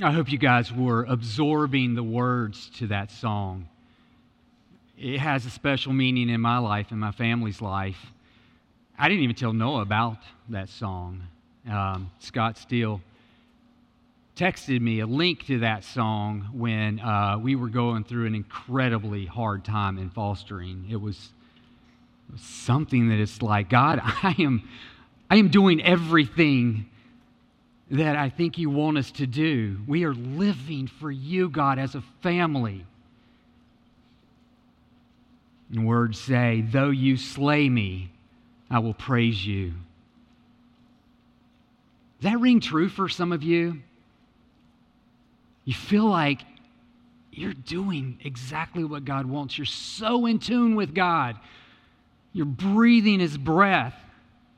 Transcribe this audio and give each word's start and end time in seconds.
I 0.00 0.12
hope 0.12 0.30
you 0.30 0.38
guys 0.38 0.72
were 0.72 1.04
absorbing 1.08 1.96
the 1.96 2.04
words 2.04 2.70
to 2.76 2.86
that 2.86 3.10
song. 3.10 3.68
It 4.96 5.18
has 5.18 5.44
a 5.44 5.50
special 5.50 5.92
meaning 5.92 6.28
in 6.28 6.40
my 6.40 6.58
life 6.58 6.92
and 6.92 7.00
my 7.00 7.10
family's 7.10 7.60
life. 7.60 7.98
I 8.96 9.08
didn't 9.08 9.24
even 9.24 9.34
tell 9.34 9.52
Noah 9.52 9.82
about 9.82 10.18
that 10.50 10.68
song. 10.68 11.22
Um, 11.68 12.12
Scott 12.20 12.58
Steele 12.58 13.00
texted 14.36 14.80
me 14.80 15.00
a 15.00 15.06
link 15.06 15.46
to 15.46 15.58
that 15.60 15.82
song 15.82 16.48
when 16.52 17.00
uh, 17.00 17.36
we 17.36 17.56
were 17.56 17.68
going 17.68 18.04
through 18.04 18.26
an 18.26 18.36
incredibly 18.36 19.26
hard 19.26 19.64
time 19.64 19.98
in 19.98 20.10
fostering. 20.10 20.86
It 20.88 21.00
was, 21.00 21.30
it 22.28 22.34
was 22.34 22.40
something 22.40 23.08
that 23.08 23.18
it's 23.18 23.42
like, 23.42 23.68
God, 23.68 24.00
I 24.04 24.36
am, 24.38 24.62
I 25.28 25.38
am 25.38 25.48
doing 25.48 25.82
everything 25.82 26.88
that 27.90 28.16
I 28.16 28.28
think 28.28 28.58
you 28.58 28.68
want 28.68 28.98
us 28.98 29.10
to 29.12 29.26
do. 29.26 29.78
We 29.86 30.04
are 30.04 30.14
living 30.14 30.86
for 30.86 31.10
you, 31.10 31.48
God, 31.48 31.78
as 31.78 31.94
a 31.94 32.02
family. 32.22 32.84
And 35.72 35.86
words 35.86 36.18
say, 36.20 36.64
Though 36.70 36.90
you 36.90 37.16
slay 37.16 37.68
me, 37.68 38.12
I 38.70 38.80
will 38.80 38.94
praise 38.94 39.44
you. 39.44 39.72
Does 42.20 42.32
that 42.32 42.40
ring 42.40 42.60
true 42.60 42.88
for 42.88 43.08
some 43.08 43.32
of 43.32 43.42
you? 43.42 43.80
You 45.64 45.74
feel 45.74 46.06
like 46.06 46.40
you're 47.30 47.54
doing 47.54 48.18
exactly 48.24 48.84
what 48.84 49.04
God 49.04 49.26
wants. 49.26 49.56
You're 49.56 49.66
so 49.66 50.26
in 50.26 50.40
tune 50.40 50.74
with 50.74 50.94
God. 50.94 51.38
You're 52.32 52.46
breathing 52.46 53.20
His 53.20 53.38
breath. 53.38 53.94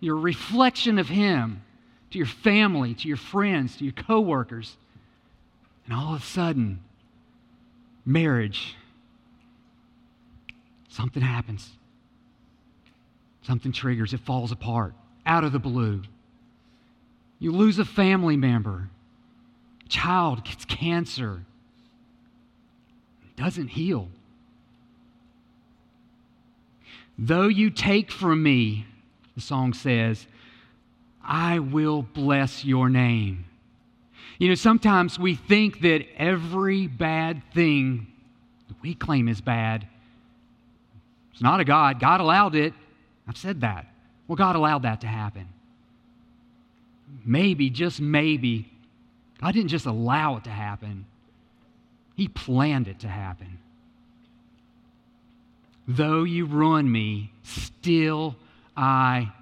You're 0.01 0.17
a 0.17 0.21
reflection 0.21 0.99
of 0.99 1.09
Him 1.09 1.63
to 2.11 2.19
your 2.19 2.27
family, 2.27 2.95
to 2.95 3.09
your 3.09 3.17
friends, 3.17 3.77
to 3.77 3.85
your 3.85 3.93
coworkers. 3.93 4.77
And 5.85 5.95
all 5.95 6.15
of 6.15 6.23
a 6.23 6.25
sudden, 6.25 6.81
marriage, 8.05 8.77
something 10.89 11.23
happens. 11.23 11.71
Something 13.43 13.73
triggers, 13.73 14.13
it 14.13 14.21
falls 14.21 14.53
apart 14.53 14.95
out 15.25 15.45
of 15.45 15.53
the 15.53 15.59
blue. 15.59 16.03
You 17.39 17.53
lose 17.53 17.79
a 17.79 17.85
family 17.85 18.37
member. 18.37 18.91
A 19.87 19.89
child 19.89 20.45
gets 20.45 20.65
cancer. 20.65 21.45
Doesn't 23.37 23.69
heal. 23.69 24.09
Though 27.19 27.49
you 27.49 27.71
take 27.71 28.11
from 28.11 28.43
me, 28.43 28.87
the 29.35 29.41
song 29.41 29.73
says, 29.73 30.27
I 31.31 31.61
will 31.61 32.03
bless 32.03 32.65
your 32.65 32.89
name. 32.89 33.45
You 34.41 34.49
know, 34.49 34.57
sometimes 34.57 35.17
we 35.17 35.37
think 35.37 35.81
that 35.83 36.05
every 36.17 36.89
bad 36.89 37.43
thing 37.55 38.09
that 38.67 38.77
we 38.83 38.95
claim 38.95 39.29
is 39.29 39.41
bad, 39.41 39.87
it's 41.33 41.41
not 41.41 41.61
a 41.61 41.65
God. 41.65 42.01
God 42.01 42.21
allowed 42.21 42.57
it. 42.57 42.75
I've 43.29 43.37
said 43.37 43.61
that. 43.61 43.87
Well, 44.27 44.35
God 44.35 44.57
allowed 44.57 44.83
that 44.83 45.03
to 45.03 45.07
happen. 45.07 45.47
Maybe, 47.25 47.71
just 47.71 48.01
maybe, 48.01 48.69
God 49.41 49.55
didn't 49.55 49.69
just 49.69 49.87
allow 49.87 50.37
it 50.37 50.45
to 50.45 50.51
happen, 50.51 51.07
He 52.17 52.27
planned 52.27 52.89
it 52.89 53.01
to 53.01 53.09
happen. 53.09 53.59
Though 55.87 56.25
you 56.25 56.47
ruin 56.47 56.91
me, 56.91 57.33
still 57.43 58.35
I 58.77 59.33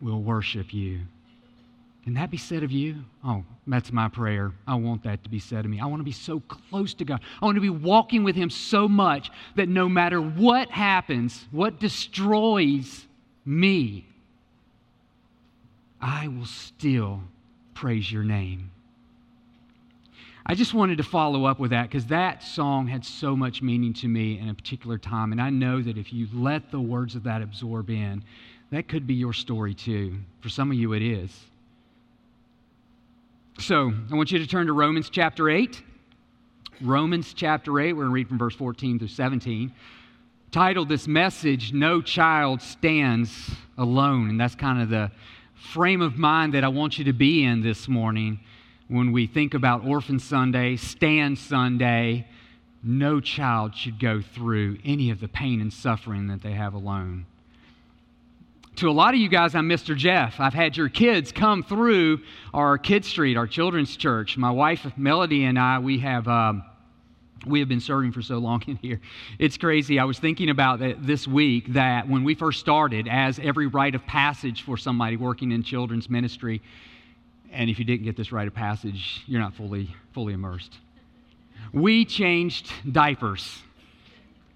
will 0.00 0.20
worship 0.20 0.74
you. 0.74 1.00
Can 2.08 2.14
that 2.14 2.30
be 2.30 2.38
said 2.38 2.62
of 2.62 2.72
you? 2.72 3.04
Oh, 3.22 3.44
that's 3.66 3.92
my 3.92 4.08
prayer. 4.08 4.52
I 4.66 4.76
want 4.76 5.02
that 5.02 5.22
to 5.24 5.28
be 5.28 5.38
said 5.38 5.66
of 5.66 5.70
me. 5.70 5.78
I 5.78 5.84
want 5.84 6.00
to 6.00 6.04
be 6.04 6.10
so 6.10 6.40
close 6.40 6.94
to 6.94 7.04
God. 7.04 7.20
I 7.42 7.44
want 7.44 7.56
to 7.56 7.60
be 7.60 7.68
walking 7.68 8.24
with 8.24 8.34
Him 8.34 8.48
so 8.48 8.88
much 8.88 9.30
that 9.56 9.68
no 9.68 9.90
matter 9.90 10.18
what 10.18 10.70
happens, 10.70 11.44
what 11.50 11.78
destroys 11.78 13.06
me, 13.44 14.06
I 16.00 16.28
will 16.28 16.46
still 16.46 17.20
praise 17.74 18.10
your 18.10 18.24
name. 18.24 18.70
I 20.46 20.54
just 20.54 20.72
wanted 20.72 20.96
to 20.96 21.04
follow 21.04 21.44
up 21.44 21.58
with 21.58 21.72
that 21.72 21.90
because 21.90 22.06
that 22.06 22.42
song 22.42 22.86
had 22.86 23.04
so 23.04 23.36
much 23.36 23.60
meaning 23.60 23.92
to 23.92 24.08
me 24.08 24.38
in 24.38 24.48
a 24.48 24.54
particular 24.54 24.96
time. 24.96 25.30
And 25.30 25.42
I 25.42 25.50
know 25.50 25.82
that 25.82 25.98
if 25.98 26.10
you 26.10 26.26
let 26.32 26.70
the 26.70 26.80
words 26.80 27.16
of 27.16 27.24
that 27.24 27.42
absorb 27.42 27.90
in, 27.90 28.24
that 28.70 28.88
could 28.88 29.06
be 29.06 29.12
your 29.12 29.34
story 29.34 29.74
too. 29.74 30.16
For 30.40 30.48
some 30.48 30.70
of 30.70 30.78
you, 30.78 30.94
it 30.94 31.02
is. 31.02 31.38
So 33.60 33.92
I 34.08 34.14
want 34.14 34.30
you 34.30 34.38
to 34.38 34.46
turn 34.46 34.68
to 34.68 34.72
Romans 34.72 35.10
chapter 35.10 35.50
8. 35.50 35.82
Romans 36.80 37.34
chapter 37.34 37.80
8, 37.80 37.92
we're 37.92 38.04
going 38.04 38.10
to 38.10 38.14
read 38.14 38.28
from 38.28 38.38
verse 38.38 38.54
14 38.54 39.00
through 39.00 39.08
17. 39.08 39.74
Titled 40.52 40.88
this 40.88 41.08
message, 41.08 41.72
No 41.72 42.00
Child 42.00 42.62
Stands 42.62 43.50
Alone. 43.76 44.30
And 44.30 44.40
that's 44.40 44.54
kind 44.54 44.80
of 44.80 44.90
the 44.90 45.10
frame 45.54 46.02
of 46.02 46.16
mind 46.16 46.54
that 46.54 46.62
I 46.62 46.68
want 46.68 46.98
you 46.98 47.04
to 47.06 47.12
be 47.12 47.42
in 47.42 47.60
this 47.60 47.88
morning 47.88 48.38
when 48.86 49.10
we 49.10 49.26
think 49.26 49.54
about 49.54 49.84
Orphan 49.84 50.20
Sunday, 50.20 50.76
Stand 50.76 51.36
Sunday. 51.36 52.28
No 52.84 53.18
child 53.18 53.74
should 53.74 53.98
go 53.98 54.22
through 54.22 54.78
any 54.84 55.10
of 55.10 55.18
the 55.18 55.28
pain 55.28 55.60
and 55.60 55.72
suffering 55.72 56.28
that 56.28 56.42
they 56.42 56.52
have 56.52 56.74
alone 56.74 57.26
to 58.78 58.88
a 58.88 58.92
lot 58.92 59.12
of 59.12 59.18
you 59.18 59.28
guys, 59.28 59.56
I'm 59.56 59.68
Mr. 59.68 59.96
Jeff. 59.96 60.38
I've 60.38 60.54
had 60.54 60.76
your 60.76 60.88
kids 60.88 61.32
come 61.32 61.64
through 61.64 62.20
our 62.54 62.78
Kid 62.78 63.04
Street, 63.04 63.36
our 63.36 63.48
children's 63.48 63.96
church. 63.96 64.36
My 64.36 64.52
wife, 64.52 64.86
Melody, 64.96 65.46
and 65.46 65.58
I, 65.58 65.80
we 65.80 65.98
have. 65.98 66.28
Um, 66.28 66.62
we 67.44 67.58
have 67.58 67.68
been 67.68 67.80
serving 67.80 68.12
for 68.12 68.22
so 68.22 68.38
long 68.38 68.62
in 68.68 68.76
here. 68.76 69.00
It's 69.38 69.56
crazy. 69.56 69.98
I 69.98 70.04
was 70.04 70.18
thinking 70.18 70.48
about 70.48 70.80
this 71.04 71.26
week 71.26 71.72
that 71.72 72.08
when 72.08 72.22
we 72.22 72.36
first 72.36 72.60
started, 72.60 73.08
as 73.08 73.40
every 73.40 73.66
rite 73.66 73.96
of 73.96 74.06
passage 74.06 74.62
for 74.62 74.76
somebody 74.76 75.16
working 75.16 75.50
in 75.50 75.64
children's 75.64 76.08
ministry, 76.08 76.62
and 77.50 77.70
if 77.70 77.80
you 77.80 77.84
didn't 77.84 78.04
get 78.04 78.16
this 78.16 78.30
rite 78.30 78.46
of 78.46 78.54
passage, 78.54 79.22
you're 79.26 79.40
not 79.40 79.54
fully 79.54 79.88
fully 80.12 80.34
immersed. 80.34 80.74
We 81.72 82.04
changed 82.04 82.70
diapers. 82.90 83.60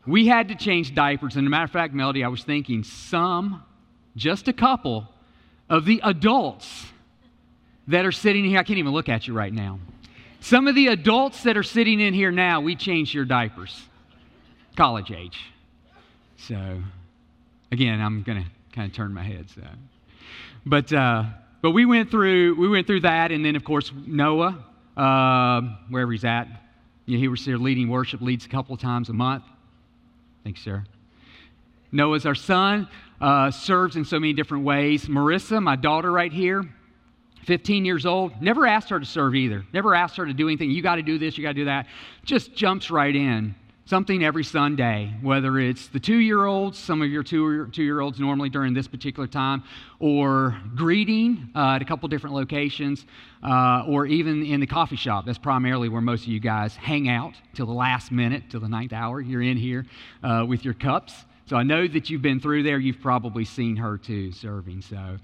We 0.07 0.29
had 0.29 0.49
to 0.49 0.55
change 0.55 0.95
diapers. 0.95 1.35
And 1.35 1.45
a 1.45 1.51
matter 1.51 1.65
of 1.65 1.73
fact, 1.73 1.93
Melody, 1.93 2.23
I 2.23 2.29
was 2.29 2.45
thinking 2.45 2.85
some 2.85 3.65
just 4.17 4.49
a 4.49 4.53
couple 4.53 5.09
of 5.69 5.85
the 5.85 6.01
adults 6.05 6.87
that 7.89 8.05
are 8.05 8.13
sitting 8.13 8.45
here. 8.45 8.59
I 8.59 8.63
can't 8.63 8.79
even 8.79 8.93
look 8.93 9.09
at 9.09 9.27
you 9.27 9.35
right 9.35 9.53
now. 9.53 9.79
Some 10.41 10.67
of 10.67 10.75
the 10.75 10.89
adults 10.89 11.45
that 11.45 11.57
are 11.57 11.63
sitting 11.63 12.01
in 12.01 12.15
here 12.15 12.31
now, 12.31 12.61
we 12.61 12.75
changed 12.75 13.15
your 13.15 13.25
diapers, 13.25 13.81
college 14.77 15.13
age. 15.13 15.39
So, 16.37 16.83
again, 17.71 18.01
I'm 18.01 18.23
going 18.23 18.43
to 18.43 18.51
kind 18.73 18.91
of 18.91 18.97
turn 18.97 19.15
my 19.15 19.23
head. 19.23 19.49
So, 19.51 19.63
but 20.67 20.93
uh, 20.93 21.25
but 21.61 21.71
we 21.71 21.87
went 21.87 22.11
through 22.11 22.57
we 22.57 22.69
went 22.69 22.87
through 22.89 23.01
that, 23.01 23.31
and 23.31 23.45
then 23.45 23.55
of 23.55 23.63
course 23.63 23.93
Noah, 23.95 24.65
uh, 24.97 25.61
wherever 25.89 26.11
he's 26.11 26.25
at, 26.25 26.49
you 27.07 27.17
know, 27.17 27.21
he 27.21 27.29
was 27.29 27.45
there 27.45 27.59
leading 27.59 27.89
worship, 27.89 28.21
leads 28.21 28.45
a 28.45 28.49
couple 28.49 28.75
of 28.75 28.81
times 28.81 29.09
a 29.09 29.13
month. 29.13 29.45
Thanks, 30.43 30.61
sir. 30.61 30.85
Noah's 31.93 32.27
our 32.27 32.35
son 32.35 32.89
uh, 33.23 33.53
serves 33.53 33.95
in 33.95 34.05
so 34.05 34.19
many 34.19 34.33
different 34.33 34.65
ways. 34.65 35.07
Marissa, 35.07 35.63
my 35.63 35.77
daughter 35.77 36.11
right 36.11 36.33
here, 36.33 36.69
15 37.47 37.85
years 37.85 38.05
old, 38.05 38.43
never 38.43 38.67
asked 38.67 38.91
her 38.91 38.99
to 38.99 39.07
serve 39.07 39.37
either. 39.37 39.65
Never 39.73 39.95
asked 39.95 40.17
her 40.17 40.27
to 40.27 40.35
do 40.35 40.49
anything. 40.49 40.71
You 40.73 40.83
got 40.83 40.97
to 40.97 41.03
do 41.03 41.19
this, 41.19 41.39
you 41.39 41.43
got 41.43 41.51
to 41.51 41.55
do 41.55 41.65
that. 41.67 41.87
Just 42.25 42.55
jumps 42.55 42.91
right 42.91 43.15
in. 43.15 43.55
Something 43.85 44.25
every 44.25 44.45
Sunday, 44.45 45.13
whether 45.23 45.59
it's 45.59 45.89
the 45.89 45.99
two 45.99 46.17
year 46.17 46.45
olds, 46.45 46.79
some 46.79 47.03
of 47.03 47.11
your 47.11 47.25
two 47.25 47.69
year 47.77 48.01
olds 48.01 48.21
normally 48.21 48.49
during 48.49 48.75
this 48.75 48.87
particular 48.87 49.27
time, 49.27 49.65
or 49.99 50.57
greeting 50.77 51.51
uh, 51.55 51.75
at 51.75 51.83
a 51.83 51.85
couple 51.85 52.09
different 52.09 52.35
locations, 52.35 53.05
uh, 53.43 53.85
or 53.89 54.07
even 54.07 54.47
in 54.47 54.61
the 54.61 54.69
coffee 54.69 54.97
shop. 54.97 55.27
That's 55.27 55.37
primarily 55.37 55.89
where 55.89 56.01
most 56.01 56.23
of 56.23 56.29
you 56.29 56.39
guys 56.39 56.77
hang 56.77 57.09
out 57.09 57.35
till 57.55 57.67
the 57.67 57.73
last 57.73 58.13
minute, 58.13 58.45
till 58.51 58.61
the 58.61 58.69
ninth 58.69 58.93
hour. 58.93 59.21
You're 59.21 59.43
in 59.43 59.57
here 59.57 59.85
uh, 60.23 60.45
with 60.49 60.65
your 60.65 60.75
cups. 60.75 61.13
So 61.53 61.59
I 61.59 61.65
know 61.65 61.87
that 61.87 62.09
you've 62.09 62.23
been 62.23 62.41
through 62.41 62.63
there. 62.63 62.79
You've 62.79 63.03
probably 63.03 63.45
seen 63.45 63.77
her 63.77 63.99
too 63.99 64.33
serving. 64.33 64.81
So, 64.81 65.19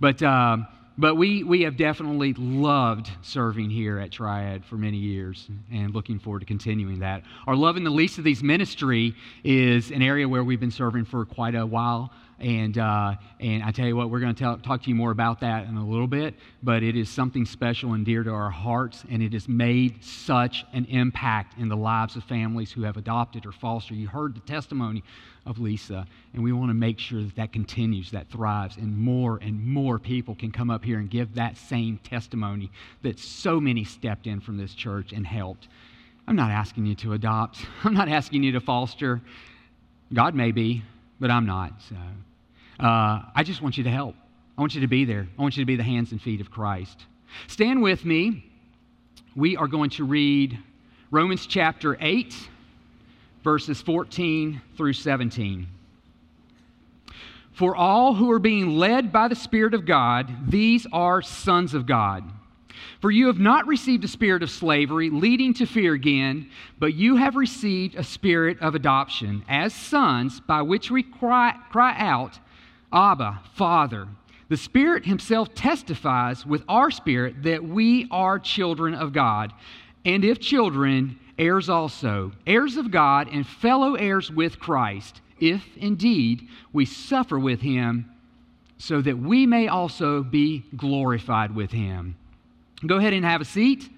but 0.00 0.22
um, 0.22 0.66
but 0.96 1.16
we 1.16 1.44
we 1.44 1.60
have 1.64 1.76
definitely 1.76 2.32
loved 2.32 3.10
serving 3.20 3.68
here 3.68 3.98
at 3.98 4.10
Triad 4.10 4.64
for 4.64 4.76
many 4.76 4.96
years, 4.96 5.46
and 5.70 5.94
looking 5.94 6.18
forward 6.18 6.40
to 6.40 6.46
continuing 6.46 7.00
that. 7.00 7.24
Our 7.46 7.54
love 7.54 7.76
in 7.76 7.84
the 7.84 7.90
least 7.90 8.16
of 8.16 8.24
these 8.24 8.42
ministry 8.42 9.14
is 9.44 9.90
an 9.90 10.00
area 10.00 10.26
where 10.26 10.42
we've 10.42 10.58
been 10.58 10.70
serving 10.70 11.04
for 11.04 11.26
quite 11.26 11.54
a 11.54 11.66
while. 11.66 12.10
And, 12.40 12.76
uh, 12.78 13.14
and 13.40 13.62
I 13.62 13.70
tell 13.70 13.86
you 13.86 13.96
what, 13.96 14.10
we're 14.10 14.20
going 14.20 14.34
to 14.34 14.58
talk 14.62 14.82
to 14.82 14.88
you 14.88 14.94
more 14.94 15.12
about 15.12 15.40
that 15.40 15.66
in 15.66 15.76
a 15.76 15.86
little 15.86 16.06
bit, 16.06 16.34
but 16.62 16.82
it 16.82 16.96
is 16.96 17.08
something 17.08 17.46
special 17.46 17.92
and 17.92 18.04
dear 18.04 18.24
to 18.24 18.30
our 18.30 18.50
hearts, 18.50 19.04
and 19.10 19.22
it 19.22 19.32
has 19.32 19.48
made 19.48 20.02
such 20.04 20.64
an 20.72 20.84
impact 20.86 21.58
in 21.58 21.68
the 21.68 21.76
lives 21.76 22.16
of 22.16 22.24
families 22.24 22.72
who 22.72 22.82
have 22.82 22.96
adopted 22.96 23.46
or 23.46 23.52
fostered. 23.52 23.96
You 23.96 24.08
heard 24.08 24.34
the 24.34 24.40
testimony 24.40 25.04
of 25.46 25.58
Lisa, 25.58 26.06
and 26.32 26.42
we 26.42 26.52
want 26.52 26.70
to 26.70 26.74
make 26.74 26.98
sure 26.98 27.22
that 27.22 27.36
that 27.36 27.52
continues, 27.52 28.10
that 28.10 28.28
thrives, 28.28 28.76
and 28.76 28.96
more 28.96 29.38
and 29.40 29.64
more 29.64 29.98
people 29.98 30.34
can 30.34 30.50
come 30.50 30.70
up 30.70 30.84
here 30.84 30.98
and 30.98 31.08
give 31.08 31.34
that 31.34 31.56
same 31.56 31.98
testimony 31.98 32.70
that 33.02 33.18
so 33.18 33.60
many 33.60 33.84
stepped 33.84 34.26
in 34.26 34.40
from 34.40 34.56
this 34.56 34.74
church 34.74 35.12
and 35.12 35.26
helped. 35.26 35.68
I'm 36.26 36.36
not 36.36 36.50
asking 36.50 36.86
you 36.86 36.94
to 36.96 37.12
adopt, 37.12 37.64
I'm 37.84 37.94
not 37.94 38.08
asking 38.08 38.42
you 38.42 38.52
to 38.52 38.60
foster. 38.60 39.20
God 40.12 40.34
may 40.34 40.52
be, 40.52 40.82
but 41.20 41.30
I'm 41.30 41.46
not. 41.46 41.72
So 41.88 41.96
uh, 42.84 43.22
I 43.34 43.42
just 43.44 43.62
want 43.62 43.76
you 43.78 43.84
to 43.84 43.90
help. 43.90 44.14
I 44.56 44.60
want 44.60 44.74
you 44.74 44.80
to 44.82 44.86
be 44.86 45.04
there. 45.04 45.26
I 45.38 45.42
want 45.42 45.56
you 45.56 45.62
to 45.62 45.66
be 45.66 45.76
the 45.76 45.82
hands 45.82 46.12
and 46.12 46.20
feet 46.20 46.40
of 46.40 46.50
Christ. 46.50 47.06
Stand 47.48 47.82
with 47.82 48.04
me. 48.04 48.50
We 49.34 49.56
are 49.56 49.66
going 49.66 49.90
to 49.90 50.04
read 50.04 50.58
Romans 51.10 51.46
chapter 51.46 51.96
8, 52.00 52.34
verses 53.42 53.82
14 53.82 54.60
through 54.76 54.92
17. 54.92 55.66
For 57.52 57.74
all 57.74 58.14
who 58.14 58.30
are 58.30 58.38
being 58.38 58.78
led 58.78 59.12
by 59.12 59.28
the 59.28 59.34
Spirit 59.34 59.74
of 59.74 59.86
God, 59.86 60.50
these 60.50 60.86
are 60.92 61.22
sons 61.22 61.74
of 61.74 61.86
God. 61.86 62.24
For 63.00 63.10
you 63.10 63.26
have 63.26 63.38
not 63.38 63.66
received 63.66 64.04
a 64.04 64.08
spirit 64.08 64.42
of 64.42 64.50
slavery, 64.50 65.10
leading 65.10 65.54
to 65.54 65.66
fear 65.66 65.94
again, 65.94 66.50
but 66.78 66.94
you 66.94 67.16
have 67.16 67.36
received 67.36 67.94
a 67.94 68.04
spirit 68.04 68.60
of 68.60 68.74
adoption 68.74 69.44
as 69.48 69.74
sons, 69.74 70.40
by 70.40 70.62
which 70.62 70.90
we 70.90 71.02
cry, 71.02 71.54
cry 71.70 71.94
out, 71.98 72.38
Abba, 72.92 73.40
Father. 73.54 74.08
The 74.48 74.56
Spirit 74.56 75.06
Himself 75.06 75.54
testifies 75.54 76.44
with 76.44 76.62
our 76.68 76.90
spirit 76.90 77.42
that 77.44 77.64
we 77.64 78.06
are 78.10 78.38
children 78.38 78.94
of 78.94 79.12
God. 79.12 79.52
And 80.04 80.24
if 80.24 80.38
children, 80.38 81.18
heirs 81.38 81.68
also, 81.68 82.32
heirs 82.46 82.76
of 82.76 82.90
God 82.90 83.28
and 83.32 83.46
fellow 83.46 83.94
heirs 83.94 84.30
with 84.30 84.58
Christ, 84.58 85.20
if 85.40 85.64
indeed 85.76 86.48
we 86.72 86.84
suffer 86.84 87.38
with 87.38 87.60
Him, 87.62 88.10
so 88.78 89.00
that 89.00 89.18
we 89.18 89.46
may 89.46 89.68
also 89.68 90.22
be 90.22 90.64
glorified 90.76 91.54
with 91.54 91.72
Him. 91.72 92.16
Go 92.86 92.96
ahead 92.96 93.12
and 93.12 93.24
have 93.24 93.40
a 93.40 93.44
seat. 93.44 93.88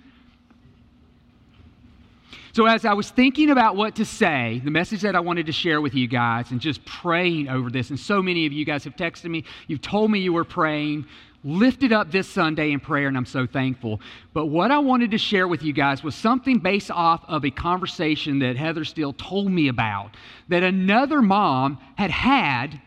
So, 2.52 2.64
as 2.64 2.86
I 2.86 2.94
was 2.94 3.10
thinking 3.10 3.50
about 3.50 3.76
what 3.76 3.96
to 3.96 4.06
say, 4.06 4.62
the 4.64 4.70
message 4.70 5.02
that 5.02 5.14
I 5.14 5.20
wanted 5.20 5.44
to 5.44 5.52
share 5.52 5.82
with 5.82 5.94
you 5.94 6.08
guys, 6.08 6.52
and 6.52 6.58
just 6.58 6.82
praying 6.86 7.50
over 7.50 7.68
this, 7.68 7.90
and 7.90 8.00
so 8.00 8.22
many 8.22 8.46
of 8.46 8.52
you 8.54 8.64
guys 8.64 8.84
have 8.84 8.96
texted 8.96 9.28
me, 9.28 9.44
you've 9.66 9.82
told 9.82 10.10
me 10.10 10.20
you 10.20 10.32
were 10.32 10.42
praying, 10.42 11.04
lifted 11.44 11.92
up 11.92 12.10
this 12.10 12.26
Sunday 12.26 12.72
in 12.72 12.80
prayer, 12.80 13.08
and 13.08 13.16
I'm 13.16 13.26
so 13.26 13.46
thankful. 13.46 14.00
But 14.32 14.46
what 14.46 14.70
I 14.70 14.78
wanted 14.78 15.10
to 15.10 15.18
share 15.18 15.46
with 15.46 15.62
you 15.62 15.74
guys 15.74 16.02
was 16.02 16.14
something 16.14 16.58
based 16.58 16.90
off 16.90 17.22
of 17.28 17.44
a 17.44 17.50
conversation 17.50 18.38
that 18.38 18.56
Heather 18.56 18.84
Steele 18.84 19.12
told 19.12 19.52
me 19.52 19.68
about 19.68 20.16
that 20.48 20.62
another 20.62 21.20
mom 21.20 21.78
had 21.96 22.10
had 22.10 22.80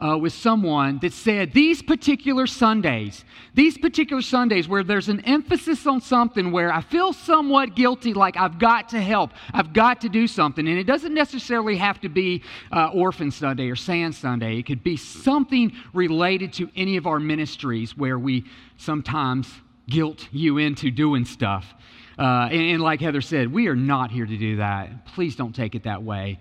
uh, 0.00 0.16
with 0.16 0.32
someone 0.32 0.98
that 1.00 1.12
said 1.12 1.52
these 1.52 1.82
particular 1.82 2.46
Sundays, 2.46 3.24
these 3.54 3.76
particular 3.76 4.22
Sundays 4.22 4.68
where 4.68 4.82
there's 4.82 5.08
an 5.08 5.20
emphasis 5.20 5.86
on 5.86 6.00
something 6.00 6.50
where 6.50 6.72
I 6.72 6.80
feel 6.80 7.12
somewhat 7.12 7.74
guilty, 7.74 8.14
like 8.14 8.36
I've 8.36 8.58
got 8.58 8.88
to 8.90 9.00
help, 9.00 9.32
I've 9.52 9.72
got 9.72 10.00
to 10.02 10.08
do 10.08 10.26
something. 10.26 10.66
And 10.66 10.78
it 10.78 10.84
doesn't 10.84 11.12
necessarily 11.12 11.76
have 11.76 12.00
to 12.00 12.08
be 12.08 12.42
uh, 12.72 12.88
Orphan 12.94 13.30
Sunday 13.30 13.68
or 13.68 13.76
Stand 13.76 14.14
Sunday, 14.14 14.58
it 14.58 14.66
could 14.66 14.82
be 14.82 14.96
something 14.96 15.72
related 15.92 16.52
to 16.54 16.70
any 16.76 16.96
of 16.96 17.06
our 17.06 17.20
ministries 17.20 17.96
where 17.96 18.18
we 18.18 18.44
sometimes 18.76 19.52
guilt 19.88 20.28
you 20.32 20.58
into 20.58 20.90
doing 20.90 21.24
stuff. 21.24 21.74
Uh, 22.18 22.48
and, 22.50 22.60
and 22.60 22.82
like 22.82 23.00
Heather 23.00 23.20
said, 23.20 23.52
we 23.52 23.66
are 23.68 23.76
not 23.76 24.10
here 24.10 24.26
to 24.26 24.36
do 24.36 24.56
that. 24.56 25.06
Please 25.06 25.36
don't 25.36 25.54
take 25.54 25.74
it 25.74 25.84
that 25.84 26.02
way. 26.02 26.38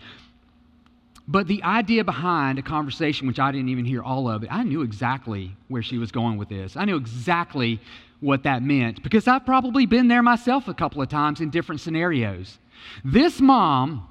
But 1.32 1.46
the 1.46 1.62
idea 1.64 2.04
behind 2.04 2.58
a 2.58 2.64
conversation, 2.64 3.28
which 3.28 3.38
I 3.38 3.52
didn't 3.52 3.70
even 3.70 3.86
hear 3.86 4.02
all 4.02 4.28
of 4.28 4.44
it, 4.44 4.50
I 4.52 4.64
knew 4.64 4.82
exactly 4.82 5.56
where 5.68 5.84
she 5.84 6.00
was 6.00 6.12
going 6.12 6.40
with 6.40 6.50
this. 6.50 6.76
I 6.76 6.86
knew 6.86 6.98
exactly 6.98 7.80
what 8.20 8.42
that 8.44 8.64
meant 8.64 9.04
because 9.04 9.28
I've 9.28 9.46
probably 9.46 9.86
been 9.86 10.08
there 10.08 10.24
myself 10.24 10.68
a 10.68 10.74
couple 10.74 11.04
of 11.04 11.08
times 11.08 11.40
in 11.40 11.52
different 11.52 11.82
scenarios. 11.82 12.58
This 13.06 13.40
mom 13.40 14.10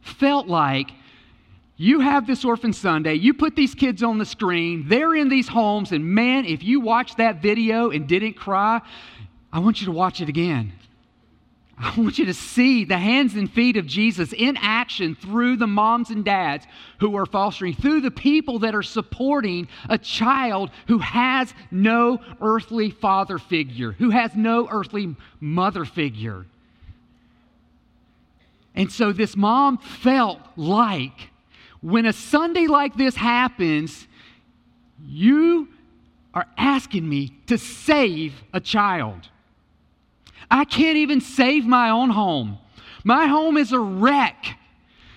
felt 0.00 0.46
like 0.46 0.92
you 1.76 1.98
have 1.98 2.24
this 2.28 2.44
Orphan 2.44 2.72
Sunday, 2.72 3.14
you 3.14 3.34
put 3.34 3.56
these 3.56 3.74
kids 3.74 4.04
on 4.04 4.18
the 4.18 4.24
screen, 4.24 4.84
they're 4.86 5.16
in 5.16 5.28
these 5.28 5.48
homes, 5.48 5.90
and 5.90 6.04
man, 6.04 6.44
if 6.44 6.62
you 6.62 6.78
watched 6.78 7.16
that 7.16 7.42
video 7.42 7.90
and 7.90 8.06
didn't 8.06 8.34
cry, 8.34 8.80
I 9.52 9.58
want 9.58 9.80
you 9.80 9.86
to 9.86 9.92
watch 9.92 10.20
it 10.20 10.28
again. 10.28 10.72
I 11.76 11.92
want 11.98 12.18
you 12.18 12.26
to 12.26 12.34
see 12.34 12.84
the 12.84 12.98
hands 12.98 13.34
and 13.34 13.50
feet 13.50 13.76
of 13.76 13.86
Jesus 13.86 14.32
in 14.32 14.56
action 14.58 15.16
through 15.16 15.56
the 15.56 15.66
moms 15.66 16.10
and 16.10 16.24
dads 16.24 16.66
who 17.00 17.16
are 17.16 17.26
fostering, 17.26 17.74
through 17.74 18.00
the 18.00 18.12
people 18.12 18.60
that 18.60 18.74
are 18.74 18.82
supporting 18.82 19.66
a 19.88 19.98
child 19.98 20.70
who 20.86 20.98
has 20.98 21.52
no 21.72 22.20
earthly 22.40 22.90
father 22.90 23.38
figure, 23.38 23.92
who 23.92 24.10
has 24.10 24.36
no 24.36 24.68
earthly 24.70 25.16
mother 25.40 25.84
figure. 25.84 26.46
And 28.76 28.90
so 28.90 29.12
this 29.12 29.36
mom 29.36 29.78
felt 29.78 30.40
like 30.56 31.30
when 31.80 32.06
a 32.06 32.12
Sunday 32.12 32.66
like 32.66 32.96
this 32.96 33.16
happens, 33.16 34.06
you 35.04 35.68
are 36.32 36.46
asking 36.56 37.08
me 37.08 37.32
to 37.46 37.58
save 37.58 38.42
a 38.52 38.60
child. 38.60 39.28
I 40.54 40.64
can't 40.64 40.98
even 40.98 41.20
save 41.20 41.66
my 41.66 41.90
own 41.90 42.10
home. 42.10 42.58
My 43.02 43.26
home 43.26 43.56
is 43.56 43.72
a 43.72 43.80
wreck. 43.80 44.56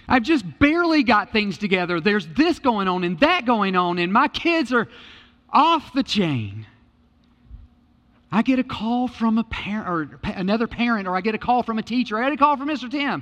I've 0.08 0.24
just 0.24 0.44
barely 0.58 1.04
got 1.04 1.32
things 1.32 1.60
together. 1.60 2.02
There's 2.02 2.26
this 2.30 2.58
going 2.58 2.88
on 2.88 3.04
and 3.04 3.20
that 3.20 3.46
going 3.46 3.76
on, 3.76 4.00
and 4.00 4.12
my 4.12 4.30
kids 4.30 4.74
are 4.74 4.88
off 5.52 5.94
the 5.94 6.02
chain. 6.02 6.66
I 8.32 8.42
get 8.42 8.58
a 8.58 8.64
call 8.64 9.08
from 9.08 9.38
a 9.38 9.44
parent 9.44 9.88
or 9.88 10.20
another 10.24 10.66
parent, 10.66 11.08
or 11.08 11.16
I 11.16 11.22
get 11.22 11.36
a 11.36 11.38
call 11.38 11.62
from 11.62 11.78
a 11.78 11.84
teacher, 11.84 12.18
I 12.18 12.24
get 12.24 12.34
a 12.34 12.38
call 12.38 12.58
from 12.58 12.70
Mr. 12.70 12.90
Tim. 12.90 13.22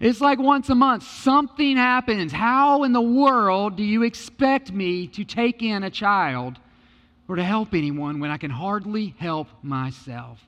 It's 0.00 0.20
like 0.20 0.40
once 0.40 0.68
a 0.68 0.74
month, 0.74 1.04
something 1.04 1.76
happens. 1.76 2.32
How 2.32 2.82
in 2.82 2.92
the 2.92 3.00
world 3.00 3.76
do 3.76 3.84
you 3.84 4.02
expect 4.02 4.72
me 4.72 5.06
to 5.06 5.22
take 5.22 5.62
in 5.62 5.84
a 5.84 5.90
child 5.90 6.58
or 7.28 7.36
to 7.36 7.44
help 7.44 7.72
anyone 7.72 8.18
when 8.18 8.32
I 8.32 8.36
can 8.36 8.50
hardly 8.50 9.14
help 9.20 9.46
myself? 9.62 10.40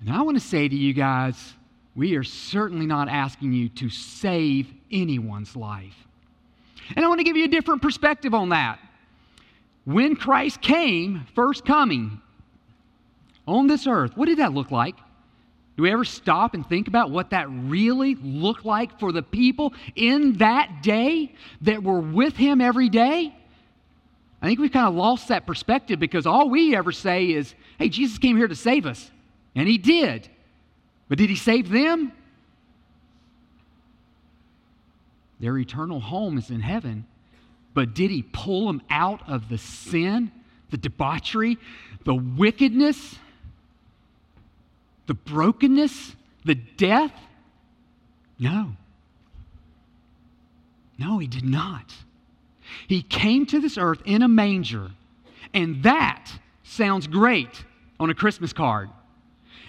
And 0.00 0.10
I 0.10 0.22
want 0.22 0.36
to 0.36 0.44
say 0.44 0.68
to 0.68 0.76
you 0.76 0.92
guys, 0.92 1.54
we 1.96 2.14
are 2.16 2.24
certainly 2.24 2.86
not 2.86 3.08
asking 3.08 3.52
you 3.52 3.68
to 3.70 3.90
save 3.90 4.72
anyone's 4.90 5.56
life. 5.56 6.06
And 6.94 7.04
I 7.04 7.08
want 7.08 7.18
to 7.18 7.24
give 7.24 7.36
you 7.36 7.44
a 7.44 7.48
different 7.48 7.82
perspective 7.82 8.34
on 8.34 8.50
that. 8.50 8.78
When 9.84 10.16
Christ 10.16 10.60
came, 10.60 11.26
first 11.34 11.64
coming 11.64 12.20
on 13.46 13.66
this 13.66 13.86
earth, 13.86 14.16
what 14.16 14.26
did 14.26 14.38
that 14.38 14.52
look 14.52 14.70
like? 14.70 14.96
Do 15.76 15.82
we 15.82 15.92
ever 15.92 16.04
stop 16.04 16.54
and 16.54 16.68
think 16.68 16.88
about 16.88 17.10
what 17.10 17.30
that 17.30 17.46
really 17.48 18.16
looked 18.16 18.64
like 18.64 18.98
for 18.98 19.12
the 19.12 19.22
people 19.22 19.74
in 19.94 20.34
that 20.38 20.82
day 20.82 21.34
that 21.62 21.82
were 21.82 22.00
with 22.00 22.36
him 22.36 22.60
every 22.60 22.88
day? 22.88 23.34
I 24.42 24.46
think 24.46 24.60
we've 24.60 24.72
kind 24.72 24.88
of 24.88 24.94
lost 24.94 25.28
that 25.28 25.46
perspective 25.46 25.98
because 25.98 26.26
all 26.26 26.48
we 26.48 26.76
ever 26.76 26.92
say 26.92 27.30
is, 27.30 27.54
hey, 27.78 27.88
Jesus 27.88 28.18
came 28.18 28.36
here 28.36 28.48
to 28.48 28.56
save 28.56 28.86
us. 28.86 29.10
And 29.58 29.66
he 29.66 29.76
did. 29.76 30.28
But 31.08 31.18
did 31.18 31.28
he 31.28 31.34
save 31.34 31.68
them? 31.68 32.12
Their 35.40 35.58
eternal 35.58 35.98
home 35.98 36.38
is 36.38 36.48
in 36.48 36.60
heaven. 36.60 37.06
But 37.74 37.92
did 37.92 38.12
he 38.12 38.22
pull 38.22 38.68
them 38.68 38.82
out 38.88 39.28
of 39.28 39.48
the 39.48 39.58
sin, 39.58 40.30
the 40.70 40.76
debauchery, 40.76 41.58
the 42.04 42.14
wickedness, 42.14 43.16
the 45.06 45.14
brokenness, 45.14 46.14
the 46.44 46.54
death? 46.54 47.12
No. 48.38 48.76
No, 50.98 51.18
he 51.18 51.26
did 51.26 51.44
not. 51.44 51.92
He 52.86 53.02
came 53.02 53.44
to 53.46 53.58
this 53.60 53.76
earth 53.76 54.02
in 54.04 54.22
a 54.22 54.28
manger, 54.28 54.92
and 55.52 55.82
that 55.82 56.30
sounds 56.62 57.08
great 57.08 57.64
on 57.98 58.08
a 58.08 58.14
Christmas 58.14 58.52
card. 58.52 58.90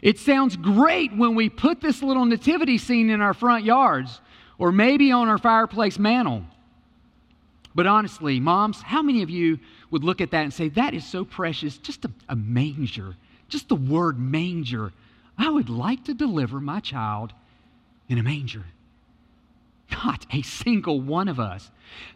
It 0.02 0.18
sounds 0.20 0.56
great 0.56 1.16
when 1.16 1.36
we 1.36 1.50
put 1.50 1.82
this 1.82 2.02
little 2.02 2.26
nativity 2.26 2.78
scene 2.78 3.10
in 3.10 3.22
our 3.22 3.34
front 3.34 3.66
yards 3.66 4.22
or 4.58 4.72
maybe 4.72 5.12
on 5.12 5.28
our 5.28 5.38
fireplace 5.38 6.00
mantle. 6.00 6.44
But 7.76 7.88
honestly, 7.88 8.40
moms, 8.40 8.82
how 8.82 9.02
many 9.02 9.22
of 9.24 9.30
you 9.30 9.60
would 9.92 10.04
look 10.04 10.22
at 10.22 10.32
that 10.32 10.44
and 10.44 10.54
say, 10.54 10.70
that 10.70 10.94
is 10.94 11.06
so 11.06 11.24
precious? 11.24 11.78
Just 11.78 12.06
a, 12.06 12.12
a 12.28 12.36
manger, 12.36 13.16
just 13.48 13.70
the 13.70 13.76
word 13.76 14.20
manger. 14.20 14.92
I 15.38 15.50
would 15.50 15.70
like 15.70 16.04
to 16.06 16.14
deliver 16.14 16.60
my 16.60 16.80
child 16.80 17.34
in 18.08 18.18
a 18.18 18.24
manger. 18.24 18.66
Not 19.92 20.26
a 20.32 20.42
single 20.42 21.00
one 21.02 21.28
of 21.28 21.40
us. 21.40 21.72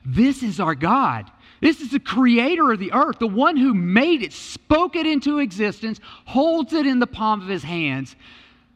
This 0.06 0.44
is 0.44 0.60
our 0.60 0.76
God. 0.76 1.32
This 1.64 1.80
is 1.80 1.92
the 1.92 2.00
creator 2.02 2.74
of 2.74 2.80
the 2.80 2.92
earth, 2.92 3.20
the 3.20 3.26
one 3.28 3.56
who 3.56 3.74
made 3.74 4.22
it, 4.22 4.34
spoke 4.34 4.98
it 4.98 5.06
into 5.06 5.40
existence, 5.40 6.02
holds 6.26 6.74
it 6.74 6.86
in 6.86 7.00
the 7.00 7.08
palm 7.08 7.42
of 7.42 7.48
his 7.48 7.64
hands, 7.64 8.18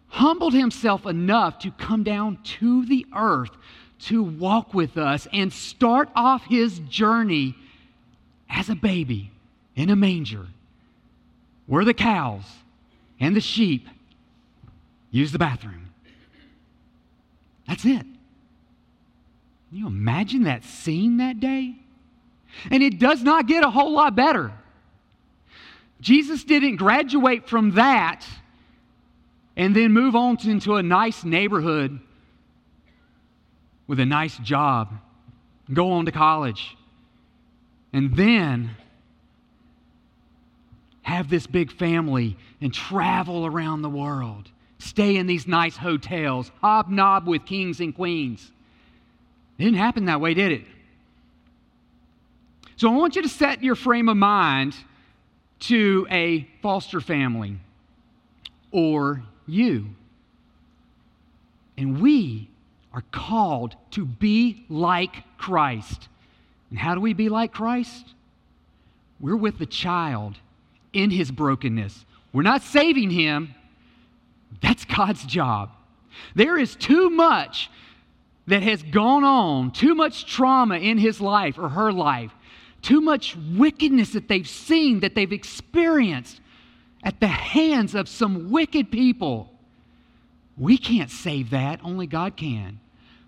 humbled 0.07 0.53
himself 0.53 1.05
enough 1.05 1.59
to 1.59 1.71
come 1.71 2.03
down 2.03 2.39
to 2.43 2.85
the 2.85 3.05
earth 3.13 3.49
to 3.99 4.23
walk 4.23 4.73
with 4.73 4.95
us 4.95 5.27
and 5.33 5.51
start 5.51 6.07
off 6.15 6.45
his 6.45 6.79
journey 6.79 7.55
as 8.49 8.69
a 8.69 8.75
baby 8.75 9.31
in 9.75 9.89
a 9.89 9.95
manger 9.97 10.47
where 11.65 11.83
the 11.83 11.93
cows 11.93 12.45
and 13.19 13.35
the 13.35 13.41
sheep 13.41 13.85
use 15.11 15.33
the 15.33 15.39
bathroom. 15.39 15.89
That's 17.67 17.83
it. 17.83 18.05
Can 19.67 19.77
you 19.77 19.87
imagine 19.87 20.43
that 20.43 20.63
scene 20.63 21.17
that 21.17 21.41
day? 21.41 21.75
And 22.71 22.83
it 22.83 22.99
does 22.99 23.23
not 23.23 23.47
get 23.47 23.63
a 23.63 23.69
whole 23.69 23.91
lot 23.91 24.15
better. 24.15 24.51
Jesus 26.01 26.43
didn't 26.43 26.75
graduate 26.75 27.47
from 27.47 27.71
that 27.71 28.25
and 29.55 29.75
then 29.75 29.91
move 29.91 30.15
on 30.15 30.37
to, 30.37 30.49
into 30.49 30.75
a 30.75 30.83
nice 30.83 31.23
neighborhood 31.23 31.99
with 33.87 33.99
a 33.99 34.05
nice 34.05 34.37
job, 34.37 34.93
go 35.73 35.91
on 35.93 36.05
to 36.05 36.11
college, 36.11 36.77
and 37.93 38.15
then 38.15 38.71
have 41.01 41.29
this 41.29 41.47
big 41.47 41.71
family 41.71 42.37
and 42.61 42.73
travel 42.73 43.45
around 43.45 43.81
the 43.81 43.89
world, 43.89 44.51
stay 44.77 45.15
in 45.15 45.25
these 45.25 45.47
nice 45.47 45.77
hotels, 45.77 46.51
hobnob 46.61 47.25
with 47.25 47.45
kings 47.45 47.79
and 47.79 47.95
queens. 47.95 48.51
It 49.57 49.63
didn't 49.63 49.79
happen 49.79 50.05
that 50.05 50.21
way, 50.21 50.33
did 50.33 50.51
it? 50.51 50.65
So 52.77 52.91
I 52.91 52.95
want 52.95 53.15
you 53.15 53.23
to 53.23 53.29
set 53.29 53.63
your 53.63 53.75
frame 53.75 54.07
of 54.07 54.17
mind 54.17 54.75
to 55.61 56.07
a 56.11 56.47
foster 56.61 57.01
family 57.01 57.57
or 58.71 59.23
you. 59.47 59.87
And 61.75 61.99
we 61.99 62.49
are 62.93 63.03
called 63.11 63.75
to 63.91 64.05
be 64.05 64.63
like 64.69 65.23
Christ. 65.37 66.07
And 66.69 66.77
how 66.77 66.93
do 66.93 67.01
we 67.01 67.13
be 67.13 67.29
like 67.29 67.51
Christ? 67.51 68.13
We're 69.19 69.35
with 69.35 69.57
the 69.57 69.65
child 69.65 70.35
in 70.93 71.09
his 71.09 71.31
brokenness. 71.31 72.05
We're 72.31 72.43
not 72.43 72.61
saving 72.61 73.09
him, 73.09 73.55
that's 74.61 74.85
God's 74.85 75.25
job. 75.25 75.71
There 76.35 76.57
is 76.57 76.75
too 76.75 77.09
much 77.09 77.71
that 78.45 78.61
has 78.63 78.83
gone 78.83 79.23
on, 79.23 79.71
too 79.71 79.95
much 79.95 80.31
trauma 80.31 80.77
in 80.77 80.97
his 80.97 81.19
life 81.19 81.57
or 81.57 81.69
her 81.69 81.91
life, 81.91 82.31
too 82.87 83.01
much 83.01 83.35
wickedness 83.35 84.13
that 84.13 84.29
they've 84.29 84.47
seen, 84.47 85.01
that 85.01 85.13
they've 85.13 85.33
experienced 85.33 86.39
at 87.03 87.19
the 87.19 87.27
hands 87.27 87.93
of 87.93 88.07
some 88.07 88.49
wicked 88.49 88.89
people. 88.89 89.51
We 90.57 90.77
can't 90.77 91.11
save 91.11 91.49
that, 91.49 91.81
only 91.83 92.07
God 92.07 92.37
can. 92.37 92.79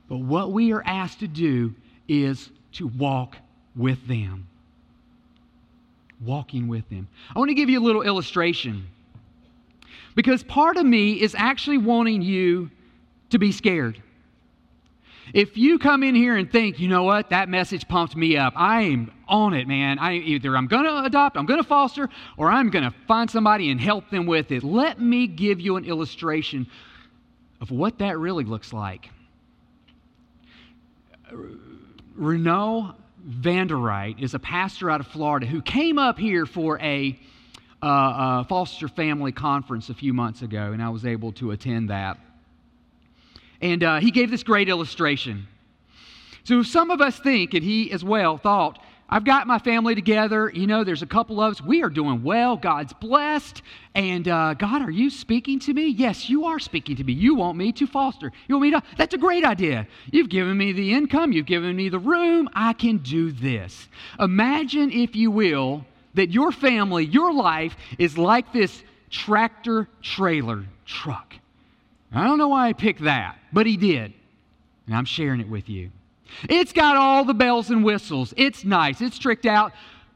But 0.07 0.19
what 0.19 0.53
we 0.53 0.71
are 0.71 0.81
asked 0.85 1.19
to 1.19 1.27
do 1.27 1.75
is 2.07 2.49
to 2.73 2.87
walk 2.87 3.35
with 3.75 4.07
them. 4.07 4.47
Walking 6.23 6.69
with 6.69 6.87
them. 6.89 7.09
I 7.35 7.39
want 7.39 7.49
to 7.49 7.55
give 7.55 7.69
you 7.69 7.81
a 7.81 7.85
little 7.85 8.03
illustration 8.03 8.87
because 10.15 10.41
part 10.41 10.77
of 10.77 10.85
me 10.85 11.19
is 11.19 11.35
actually 11.37 11.79
wanting 11.79 12.21
you 12.21 12.71
to 13.31 13.37
be 13.37 13.51
scared. 13.51 14.01
If 15.33 15.57
you 15.57 15.77
come 15.79 16.03
in 16.03 16.15
here 16.15 16.35
and 16.35 16.51
think, 16.51 16.79
you 16.79 16.87
know 16.87 17.03
what, 17.03 17.29
that 17.29 17.49
message 17.49 17.87
pumped 17.87 18.15
me 18.15 18.37
up, 18.37 18.53
I 18.55 18.81
am 18.81 19.11
on 19.27 19.53
it, 19.53 19.67
man. 19.67 19.99
I 19.99 20.13
either 20.15 20.57
I'm 20.57 20.67
going 20.67 20.85
to 20.85 21.03
adopt, 21.03 21.37
I'm 21.37 21.45
going 21.45 21.61
to 21.61 21.67
foster, 21.67 22.09
or 22.37 22.49
I'm 22.49 22.69
going 22.69 22.83
to 22.83 22.93
find 23.07 23.29
somebody 23.29 23.69
and 23.69 23.79
help 23.79 24.09
them 24.09 24.25
with 24.25 24.51
it. 24.51 24.63
Let 24.63 24.99
me 24.99 25.27
give 25.27 25.59
you 25.59 25.77
an 25.77 25.85
illustration 25.85 26.67
of 27.61 27.71
what 27.71 27.99
that 27.99 28.17
really 28.17 28.43
looks 28.43 28.73
like. 28.73 29.09
Renault 32.15 32.95
Vanderite 33.27 34.19
is 34.19 34.33
a 34.33 34.39
pastor 34.39 34.89
out 34.89 34.99
of 34.99 35.07
Florida 35.07 35.45
who 35.45 35.61
came 35.61 35.99
up 35.99 36.17
here 36.17 36.45
for 36.45 36.79
a 36.79 37.19
uh, 37.81 37.85
uh, 37.85 38.43
foster 38.45 38.87
family 38.87 39.31
conference 39.31 39.89
a 39.89 39.93
few 39.93 40.13
months 40.13 40.41
ago, 40.41 40.71
and 40.71 40.81
I 40.81 40.89
was 40.89 41.05
able 41.05 41.31
to 41.33 41.51
attend 41.51 41.89
that. 41.89 42.17
And 43.61 43.83
uh, 43.83 43.99
he 43.99 44.11
gave 44.11 44.31
this 44.31 44.43
great 44.43 44.69
illustration. 44.69 45.47
So 46.43 46.63
some 46.63 46.91
of 46.91 47.01
us 47.01 47.19
think, 47.19 47.53
and 47.53 47.63
he 47.63 47.91
as 47.91 48.03
well 48.03 48.37
thought, 48.37 48.79
I've 49.11 49.23
got 49.23 49.47
my 49.47 49.57
family 49.57 49.95
together. 49.95 50.51
You 50.53 50.67
know, 50.67 50.83
there's 50.83 51.01
a 51.01 51.07
couple 51.07 51.41
of 51.41 51.53
us. 51.53 51.61
We 51.61 51.81
are 51.81 51.89
doing 51.89 52.21
well. 52.23 52.55
God's 52.55 52.93
blessed. 52.93 53.63
And 53.95 54.27
uh, 54.27 54.53
God, 54.53 54.83
are 54.83 54.91
you 54.91 55.09
speaking 55.09 55.59
to 55.61 55.73
me? 55.73 55.87
Yes, 55.87 56.29
you 56.29 56.45
are 56.45 56.59
speaking 56.59 56.95
to 56.97 57.03
me. 57.03 57.13
You 57.13 57.33
want 57.33 57.57
me 57.57 57.71
to 57.73 57.87
foster. 57.87 58.31
You 58.47 58.55
want 58.55 58.63
me 58.63 58.71
to. 58.71 58.83
That's 58.97 59.15
a 59.15 59.17
great 59.17 59.43
idea. 59.43 59.87
You've 60.11 60.29
given 60.29 60.55
me 60.57 60.73
the 60.73 60.93
income. 60.93 61.31
You've 61.31 61.47
given 61.47 61.75
me 61.75 61.89
the 61.89 61.97
room. 61.99 62.49
I 62.53 62.73
can 62.73 62.97
do 62.99 63.31
this. 63.31 63.87
Imagine, 64.19 64.91
if 64.91 65.15
you 65.15 65.31
will, 65.31 65.85
that 66.13 66.29
your 66.29 66.51
family, 66.51 67.05
your 67.05 67.33
life 67.33 67.75
is 67.97 68.15
like 68.15 68.53
this 68.53 68.83
tractor 69.09 69.87
trailer 70.03 70.65
truck. 70.85 71.33
I 72.11 72.23
don't 72.23 72.37
know 72.37 72.47
why 72.47 72.67
I 72.67 72.73
picked 72.73 73.03
that, 73.03 73.37
but 73.53 73.65
he 73.65 73.77
did. 73.77 74.13
And 74.87 74.95
I'm 74.95 75.05
sharing 75.05 75.39
it 75.39 75.49
with 75.49 75.69
you. 75.69 75.91
It's 76.49 76.73
got 76.73 76.95
all 76.95 77.25
the 77.25 77.33
bells 77.33 77.69
and 77.69 77.83
whistles. 77.83 78.33
It's 78.37 78.63
nice. 78.63 79.01
It's 79.01 79.19
tricked 79.19 79.45
out. 79.45 79.73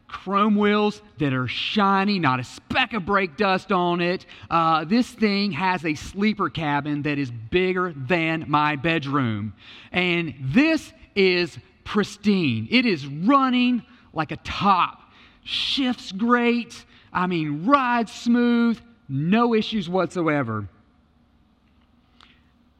Chrome 0.08 0.56
wheels 0.56 1.02
that 1.18 1.34
are 1.34 1.48
shiny, 1.48 2.20
not 2.20 2.40
a 2.40 2.44
speck 2.44 2.94
of 2.94 3.04
brake 3.04 3.36
dust 3.36 3.72
on 3.72 4.00
it. 4.00 4.28
Uh, 4.50 4.86
this 4.86 5.10
thing 5.10 5.52
has 5.54 5.84
a 5.86 5.96
sleeper 5.96 6.50
cabin 6.50 7.02
that 7.04 7.18
is 7.18 7.32
bigger 7.32 7.94
than 7.96 8.46
my 8.48 8.76
bedroom. 8.76 9.54
And 9.92 10.36
this 10.40 10.94
is 11.16 11.58
pristine. 11.84 12.68
It 12.70 12.86
is 12.86 13.08
running 13.08 13.82
like 14.14 14.32
a 14.32 14.38
top. 14.38 15.02
Shifts 15.44 16.12
great. 16.12 16.86
I 17.12 17.26
mean, 17.26 17.66
rides 17.66 18.12
smooth. 18.12 18.80
No 19.10 19.56
issues 19.56 19.90
whatsoever. 19.90 20.68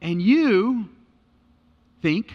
And 0.04 0.20
you 0.20 0.90
think 2.02 2.34